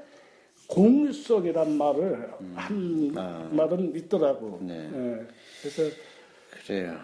[0.68, 3.50] 공유성이란 말을 한 아.
[3.52, 4.60] 말은 있더라고.
[4.62, 4.90] 네.
[4.94, 5.28] 예.
[5.62, 5.96] 그래서
[6.66, 6.98] 그래요.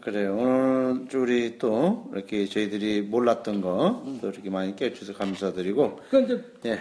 [0.00, 0.36] 그래요.
[0.36, 6.80] 오늘 우리 또 이렇게 저희들이 몰랐던 거또 이렇게 많이 깨주셔서 감사드리고, 그 이제 예.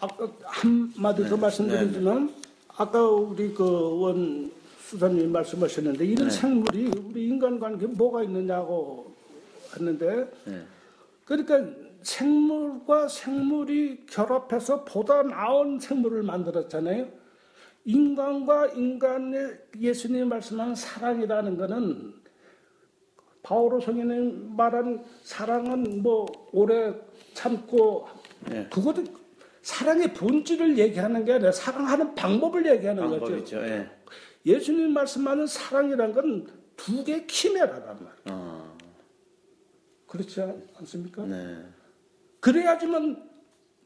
[0.00, 2.34] 아까 한 마디 더 말씀드리지만
[2.76, 4.50] 아까 우리 그원
[4.90, 9.14] 수사님이 말씀하셨는데 이런 생물이 우리 인간관계에 뭐가 있느냐고
[9.72, 10.62] 했는데 네.
[11.24, 11.64] 그러니까
[12.02, 17.06] 생물과 생물이 결합해서 보다 나은 생물을 만들었잖아요.
[17.84, 22.14] 인간과 인간의 예수님이 말씀하는 사랑이라는 거는
[23.44, 26.92] 바오로 성인이 말한 사랑은 뭐 오래
[27.32, 28.08] 참고
[28.50, 28.66] 네.
[28.72, 29.04] 그것도
[29.62, 33.20] 사랑의 본질을 얘기하는 게 아니라 사랑하는 방법을 얘기하는 거죠.
[33.20, 33.58] 방법이죠.
[33.58, 33.99] 예.
[34.46, 38.10] 예수님 말씀하는 사랑이란 건 두 개의 키메라란 말이에요.
[38.30, 38.76] 어,
[40.06, 40.40] 그렇지
[40.78, 41.26] 않습니까?
[41.26, 41.58] 네.
[42.40, 43.22] 그래야지만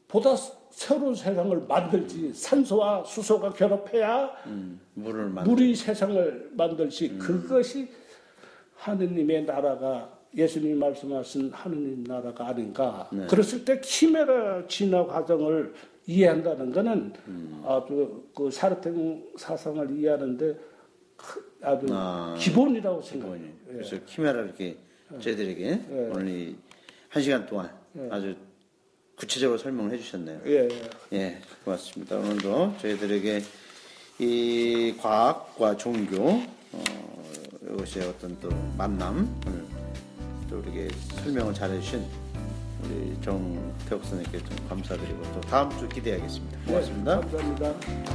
[0.07, 0.33] 보다
[0.71, 5.43] 새로운 세상을 만들지 산소와 수소가 결합해야 음, 물을 만.
[5.43, 7.89] 물이 세상을 만들지 그것이
[8.77, 15.73] 하느님의 나라가 예수님이 말씀하신 하느님 나라가 아닌가 그랬을 때 키메라 진화 과정을
[16.07, 17.13] 이해한다는 것은
[17.65, 20.59] 아주 그 사르탱 사상을 이해하는데
[21.17, 23.45] 크- 아주 아, 기본이라고 생각해요.
[23.45, 23.73] 예.
[23.73, 24.77] 그래서 키메라 이렇게
[25.19, 25.81] 저희들에게
[26.13, 26.55] 오늘 이
[27.09, 27.69] 한 시간 동안
[28.09, 28.35] 아주
[29.15, 30.41] 구체적으로 설명을 해주셨네요.
[30.47, 30.81] 예, 예.
[31.13, 32.17] 예, 고맙습니다.
[32.17, 33.41] 오늘도 저희들에게
[34.19, 36.21] 이 과학과 종교
[36.73, 36.83] 어,
[37.63, 39.63] 이것의 어떤 또 만남 오늘
[40.49, 40.89] 또 우리에게
[41.23, 42.03] 설명을 잘 해주신
[42.83, 46.57] 우리 정태욱 선생님께 좀 감사드리고 또 다음 주 기대하겠습니다.
[46.65, 47.15] 고맙습니다.
[47.15, 47.73] 네, 감사합니다.
[47.79, 48.05] 네.